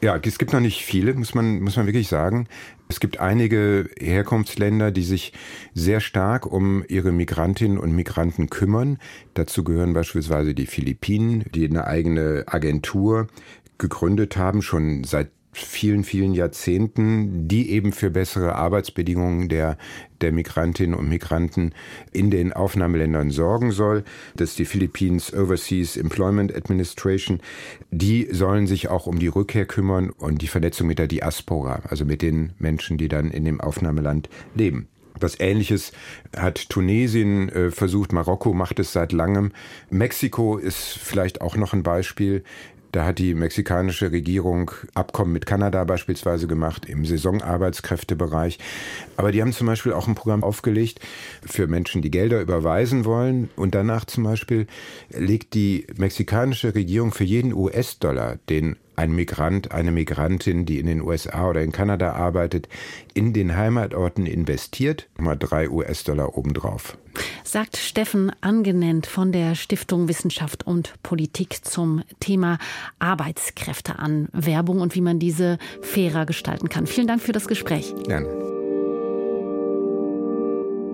Ja, 0.02 0.16
es 0.16 0.40
gibt 0.40 0.54
noch 0.54 0.62
nicht 0.62 0.82
viele, 0.82 1.14
muss 1.14 1.36
man, 1.36 1.62
muss 1.62 1.76
man 1.76 1.88
wirklich 1.88 2.08
sagen. 2.08 2.48
Es 2.88 3.02
gibt 3.02 3.20
einige 3.20 3.90
Herkunftsländer, 4.00 4.92
die 4.92 5.04
sich 5.04 5.34
sehr 5.74 6.00
stark 6.00 6.46
um 6.46 6.86
ihre 6.88 7.12
Migrantinnen 7.12 7.78
und 7.78 7.92
Migranten 7.92 8.50
kümmern. 8.50 8.98
Dazu 9.34 9.66
gehören 9.66 9.94
beispielsweise 9.94 10.56
die 10.56 10.68
Philippinen, 10.68 11.44
die 11.54 11.66
eine 11.66 11.86
eigene 11.86 12.46
Agentur 12.48 13.28
gegründet 13.78 14.38
haben, 14.38 14.62
schon 14.62 15.04
seit 15.04 15.32
vielen, 15.54 16.04
vielen 16.04 16.34
Jahrzehnten, 16.34 17.48
die 17.48 17.72
eben 17.72 17.92
für 17.92 18.10
bessere 18.10 18.56
Arbeitsbedingungen 18.56 19.50
der, 19.50 19.78
der 20.22 20.32
Migrantinnen 20.32 20.98
und 20.98 21.10
Migranten 21.10 21.74
in 22.14 22.32
den 22.32 22.54
Aufnahmeländern 22.54 23.32
sorgen 23.32 23.72
soll. 23.72 24.04
Das 24.36 24.52
ist 24.52 24.60
die 24.60 24.66
Philippines 24.66 25.34
Overseas 25.34 25.98
Employment 25.98 26.56
Administration. 26.56 27.42
Die 27.92 28.28
sollen 28.32 28.68
sich 28.68 28.88
auch 28.88 29.08
um 29.08 29.20
die 29.20 29.28
Rückkehr 29.28 29.66
kümmern 29.66 30.10
und 30.10 30.42
die 30.42 30.48
Vernetzung 30.48 30.88
mit 30.88 31.00
der 31.00 31.08
Diaspora, 31.08 31.82
also 31.88 32.06
mit 32.06 32.22
den 32.22 32.54
Menschen, 32.58 32.98
die 32.98 33.10
dann 33.10 33.30
in 33.30 33.44
dem 33.44 33.60
Aufnahmeland 33.60 34.30
leben. 34.56 34.88
Was 35.20 35.40
Ähnliches 35.40 35.92
hat 36.36 36.70
Tunesien 36.70 37.50
äh, 37.50 37.72
versucht, 37.72 38.12
Marokko 38.12 38.54
macht 38.54 38.80
es 38.80 38.92
seit 38.92 39.12
langem. 39.12 39.52
Mexiko 39.90 40.58
ist 40.58 40.98
vielleicht 40.98 41.42
auch 41.42 41.58
noch 41.58 41.74
ein 41.74 41.84
Beispiel. 41.84 42.44
Da 42.92 43.06
hat 43.06 43.20
die 43.20 43.34
mexikanische 43.34 44.12
Regierung 44.12 44.72
Abkommen 44.94 45.32
mit 45.32 45.46
Kanada 45.46 45.84
beispielsweise 45.84 46.48
gemacht 46.48 46.86
im 46.86 47.06
Saisonarbeitskräftebereich. 47.06 48.60
Aber 49.16 49.32
die 49.32 49.42
haben 49.42 49.54
zum 49.54 49.68
Beispiel 49.68 49.94
auch 49.94 50.08
ein 50.08 50.16
Programm 50.16 50.44
aufgelegt 50.44 51.00
für 51.46 51.68
Menschen, 51.68 52.02
die 52.02 52.12
Gelder 52.12 52.42
überweisen 52.42 53.06
wollen. 53.06 53.50
Und 53.56 53.76
danach 53.76 54.06
zum 54.06 54.24
Beispiel 54.24 54.68
legt 55.10 55.54
die 55.54 55.88
mexikanische 55.96 56.76
Regierung 56.76 57.14
für 57.14 57.24
jeden 57.24 57.54
US-Dollar, 57.54 58.40
den 58.50 58.76
ein 59.02 59.12
Migrant, 59.12 59.72
eine 59.72 59.92
Migrantin, 59.92 60.66
die 60.66 60.80
in 60.80 60.86
den 60.86 61.02
USA 61.02 61.50
oder 61.50 61.62
in 61.62 61.72
Kanada 61.72 62.14
arbeitet, 62.14 62.70
in 63.14 63.34
den 63.34 63.58
Heimatorten 63.58 64.26
investiert, 64.26 65.08
mal 65.18 65.36
drei 65.36 65.70
US-Dollar 65.70 66.38
obendrauf. 66.38 66.98
Sagt 67.44 67.78
Steffen 67.78 68.32
Angenent 68.42 69.08
von 69.08 69.32
der 69.32 69.56
Stiftung 69.56 70.08
Wissenschaft 70.08 70.66
und 70.66 70.94
Politik 71.04 71.66
zum 71.66 72.04
Thema 72.20 72.58
Arbeitskräfteanwerbung 73.00 74.80
und 74.80 74.96
wie 74.96 75.02
man 75.02 75.20
diese 75.20 75.58
fairer 75.82 76.26
gestalten 76.26 76.70
kann. 76.70 76.88
Vielen 76.88 77.08
Dank 77.08 77.22
für 77.22 77.34
das 77.34 77.48
Gespräch. 77.48 77.94
Gerne. 78.06 78.41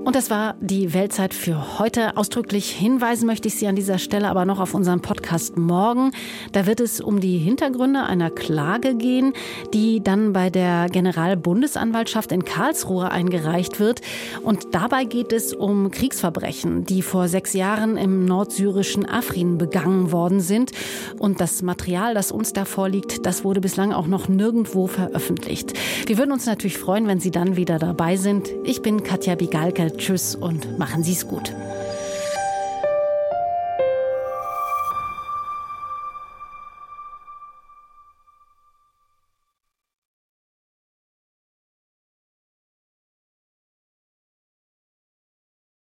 Und 0.07 0.15
das 0.15 0.29
war 0.29 0.55
die 0.61 0.93
Weltzeit 0.93 1.33
für 1.33 1.79
heute. 1.79 2.15
Ausdrücklich 2.15 2.71
hinweisen 2.71 3.25
möchte 3.25 3.49
ich 3.49 3.55
Sie 3.55 3.67
an 3.67 3.75
dieser 3.75 3.97
Stelle 3.97 4.29
aber 4.29 4.45
noch 4.45 4.61
auf 4.61 4.73
unseren 4.73 5.01
Podcast 5.01 5.57
morgen. 5.57 6.13
Da 6.53 6.65
wird 6.65 6.79
es 6.79 7.01
um 7.01 7.19
die 7.19 7.37
Hintergründe 7.39 8.03
einer 8.03 8.31
Klage 8.31 8.95
gehen, 8.95 9.33
die 9.73 10.01
dann 10.01 10.31
bei 10.31 10.49
der 10.49 10.87
Generalbundesanwaltschaft 10.89 12.31
in 12.31 12.45
Karlsruhe 12.45 13.11
eingereicht 13.11 13.81
wird. 13.81 13.99
Und 14.43 14.73
dabei 14.73 15.03
geht 15.03 15.33
es 15.33 15.51
um 15.53 15.91
Kriegsverbrechen, 15.91 16.85
die 16.85 17.01
vor 17.01 17.27
sechs 17.27 17.51
Jahren 17.51 17.97
im 17.97 18.23
nordsyrischen 18.23 19.05
Afrin 19.05 19.57
begangen 19.57 20.13
worden 20.13 20.39
sind. 20.39 20.71
Und 21.19 21.41
das 21.41 21.61
Material, 21.63 22.13
das 22.13 22.31
uns 22.31 22.53
da 22.53 22.63
vorliegt, 22.63 23.25
das 23.25 23.43
wurde 23.43 23.59
bislang 23.59 23.91
auch 23.91 24.07
noch 24.07 24.29
nirgendwo 24.29 24.87
veröffentlicht. 24.87 25.73
Wir 26.05 26.17
würden 26.17 26.31
uns 26.31 26.45
natürlich 26.45 26.77
freuen, 26.77 27.07
wenn 27.07 27.19
Sie 27.19 27.31
dann 27.31 27.57
wieder 27.57 27.77
dabei 27.77 28.15
sind. 28.15 28.49
Ich 28.63 28.81
bin 28.81 29.03
Katja 29.03 29.35
Bigalke. 29.35 29.96
Tschüss 29.97 30.35
und 30.35 30.77
machen 30.77 31.03
Sie 31.03 31.13
es 31.13 31.27
gut. 31.27 31.53